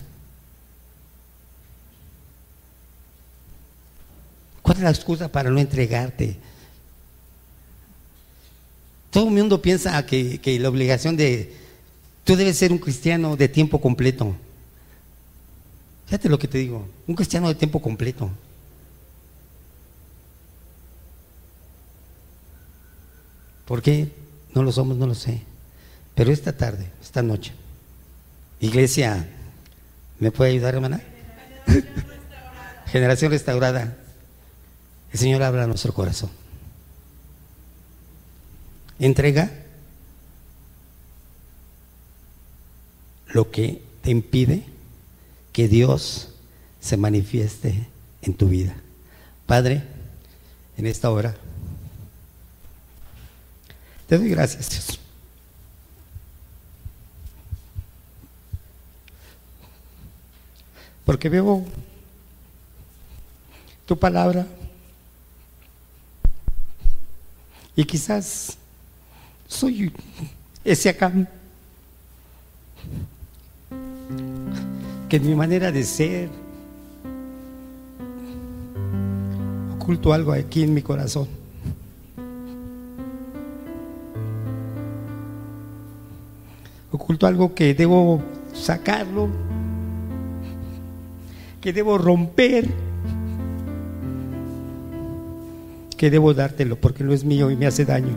¿Cuál 4.62 4.78
es 4.78 4.84
la 4.84 4.90
excusa 4.90 5.28
para 5.32 5.50
no 5.50 5.58
entregarte? 5.58 6.36
Todo 9.10 9.28
el 9.28 9.34
mundo 9.34 9.62
piensa 9.62 10.04
que, 10.04 10.38
que 10.40 10.58
la 10.58 10.68
obligación 10.68 11.16
de 11.16 11.56
tú 12.24 12.36
debes 12.36 12.58
ser 12.58 12.72
un 12.72 12.78
cristiano 12.78 13.36
de 13.36 13.48
tiempo 13.48 13.80
completo. 13.80 14.36
Fíjate 16.08 16.30
lo 16.30 16.38
que 16.38 16.48
te 16.48 16.56
digo, 16.56 16.88
un 17.06 17.14
cristiano 17.14 17.48
de 17.48 17.54
tiempo 17.54 17.82
completo. 17.82 18.30
¿Por 23.66 23.82
qué 23.82 24.10
no 24.54 24.62
lo 24.62 24.72
somos? 24.72 24.96
No 24.96 25.06
lo 25.06 25.14
sé. 25.14 25.42
Pero 26.14 26.32
esta 26.32 26.56
tarde, 26.56 26.90
esta 27.02 27.20
noche, 27.20 27.52
iglesia, 28.58 29.28
¿me 30.18 30.30
puede 30.30 30.52
ayudar, 30.52 30.76
hermana? 30.76 31.02
Generación 32.86 33.30
restaurada. 33.30 33.98
El 35.12 35.18
Señor 35.18 35.42
habla 35.42 35.64
a 35.64 35.66
nuestro 35.66 35.92
corazón. 35.92 36.30
Entrega 38.98 39.52
lo 43.26 43.50
que 43.50 43.82
te 44.00 44.10
impide 44.10 44.77
que 45.58 45.66
Dios 45.66 46.28
se 46.78 46.96
manifieste 46.96 47.88
en 48.22 48.32
tu 48.32 48.46
vida. 48.46 48.76
Padre, 49.44 49.82
en 50.76 50.86
esta 50.86 51.10
hora, 51.10 51.34
te 54.06 54.16
doy 54.16 54.28
gracias, 54.28 54.70
Dios. 54.70 55.00
Porque 61.04 61.28
veo 61.28 61.64
tu 63.84 63.98
palabra 63.98 64.46
y 67.74 67.84
quizás 67.84 68.56
soy 69.48 69.92
ese 70.64 70.88
acá 70.88 71.12
que 75.08 75.18
mi 75.18 75.34
manera 75.34 75.72
de 75.72 75.84
ser 75.84 76.28
oculto 79.74 80.12
algo 80.12 80.32
aquí 80.32 80.62
en 80.62 80.74
mi 80.74 80.82
corazón. 80.82 81.26
Oculto 86.92 87.26
algo 87.26 87.54
que 87.54 87.74
debo 87.74 88.20
sacarlo, 88.52 89.28
que 91.62 91.72
debo 91.72 91.96
romper, 91.96 92.68
que 95.96 96.10
debo 96.10 96.34
dártelo 96.34 96.76
porque 96.76 97.02
no 97.02 97.14
es 97.14 97.24
mío 97.24 97.50
y 97.50 97.56
me 97.56 97.66
hace 97.66 97.86
daño. 97.86 98.14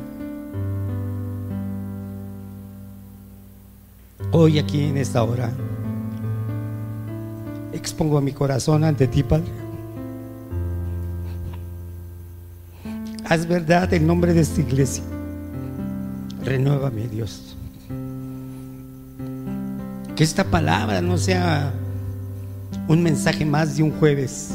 Hoy 4.34 4.60
aquí 4.60 4.84
en 4.84 4.98
esta 4.98 5.24
hora 5.24 5.52
expongo 7.82 8.22
mi 8.22 8.32
corazón 8.32 8.84
ante 8.84 9.08
ti, 9.08 9.24
Padre. 9.24 9.52
Haz 13.28 13.48
verdad 13.48 13.92
en 13.94 14.06
nombre 14.06 14.34
de 14.34 14.42
esta 14.42 14.62
iglesia. 14.62 15.04
Renuévame, 16.44 17.08
Dios. 17.08 17.56
Que 20.16 20.24
esta 20.24 20.44
palabra 20.44 21.02
no 21.02 21.18
sea 21.18 21.74
un 22.88 23.02
mensaje 23.02 23.46
más 23.46 23.78
de 23.78 23.84
un 23.84 23.92
jueves. 23.92 24.52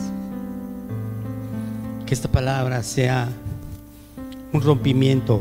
Que 2.07 2.15
esta 2.15 2.29
palabra 2.29 2.83
sea 2.83 3.29
un 4.53 4.61
rompimiento 4.61 5.41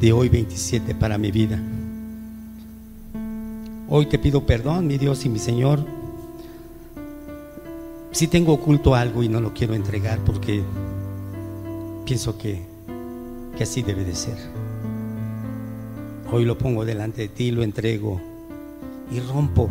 de 0.00 0.12
hoy 0.12 0.28
27 0.28 0.94
para 0.96 1.16
mi 1.16 1.30
vida. 1.30 1.60
Hoy 3.88 4.06
te 4.06 4.18
pido 4.18 4.44
perdón, 4.44 4.88
mi 4.88 4.98
Dios 4.98 5.24
y 5.24 5.28
mi 5.28 5.38
Señor. 5.38 5.95
Si 8.16 8.28
tengo 8.28 8.54
oculto 8.54 8.94
algo 8.94 9.22
y 9.22 9.28
no 9.28 9.42
lo 9.42 9.52
quiero 9.52 9.74
entregar 9.74 10.18
porque 10.24 10.64
pienso 12.06 12.38
que, 12.38 12.62
que 13.54 13.62
así 13.62 13.82
debe 13.82 14.06
de 14.06 14.14
ser. 14.14 14.38
Hoy 16.32 16.46
lo 16.46 16.56
pongo 16.56 16.86
delante 16.86 17.20
de 17.20 17.28
ti, 17.28 17.50
lo 17.50 17.62
entrego 17.62 18.18
y 19.12 19.20
rompo, 19.20 19.68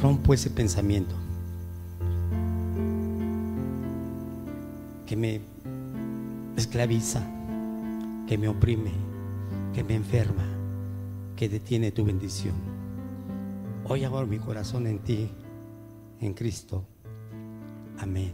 rompo 0.00 0.34
ese 0.34 0.50
pensamiento 0.50 1.16
que 5.04 5.16
me 5.16 5.40
esclaviza, 6.56 7.28
que 8.28 8.38
me 8.38 8.46
oprime, 8.46 8.92
que 9.74 9.82
me 9.82 9.96
enferma, 9.96 10.46
que 11.34 11.48
detiene 11.48 11.90
tu 11.90 12.04
bendición. 12.04 12.54
Hoy 13.84 14.04
abro 14.04 14.28
mi 14.28 14.38
corazón 14.38 14.86
en 14.86 15.00
ti, 15.00 15.28
en 16.20 16.34
Cristo. 16.34 16.84
Amén, 18.00 18.32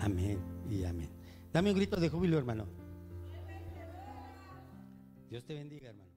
amén 0.00 0.38
y 0.68 0.84
amén. 0.84 1.08
Dame 1.52 1.70
un 1.70 1.76
grito 1.76 2.00
de 2.00 2.08
júbilo, 2.08 2.36
hermano. 2.36 2.66
Dios 5.30 5.44
te 5.44 5.54
bendiga, 5.54 5.90
hermano. 5.90 6.10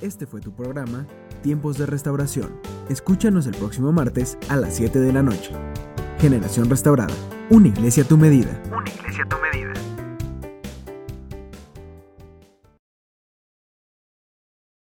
Este 0.00 0.26
fue 0.26 0.40
tu 0.40 0.54
programa 0.54 1.04
Tiempos 1.42 1.78
de 1.78 1.86
Restauración. 1.86 2.60
Escúchanos 2.88 3.46
el 3.48 3.56
próximo 3.56 3.90
martes 3.90 4.38
a 4.48 4.56
las 4.56 4.76
7 4.76 5.00
de 5.00 5.12
la 5.12 5.24
noche. 5.24 5.52
Generación 6.20 6.70
Restaurada. 6.70 7.14
Una 7.50 7.68
iglesia 7.68 8.04
a 8.04 8.06
tu 8.06 8.16
medida. 8.16 8.62
Una 8.68 8.88
iglesia 8.88 9.24
a 9.24 9.28
tu 9.28 9.36
medida. 9.36 9.37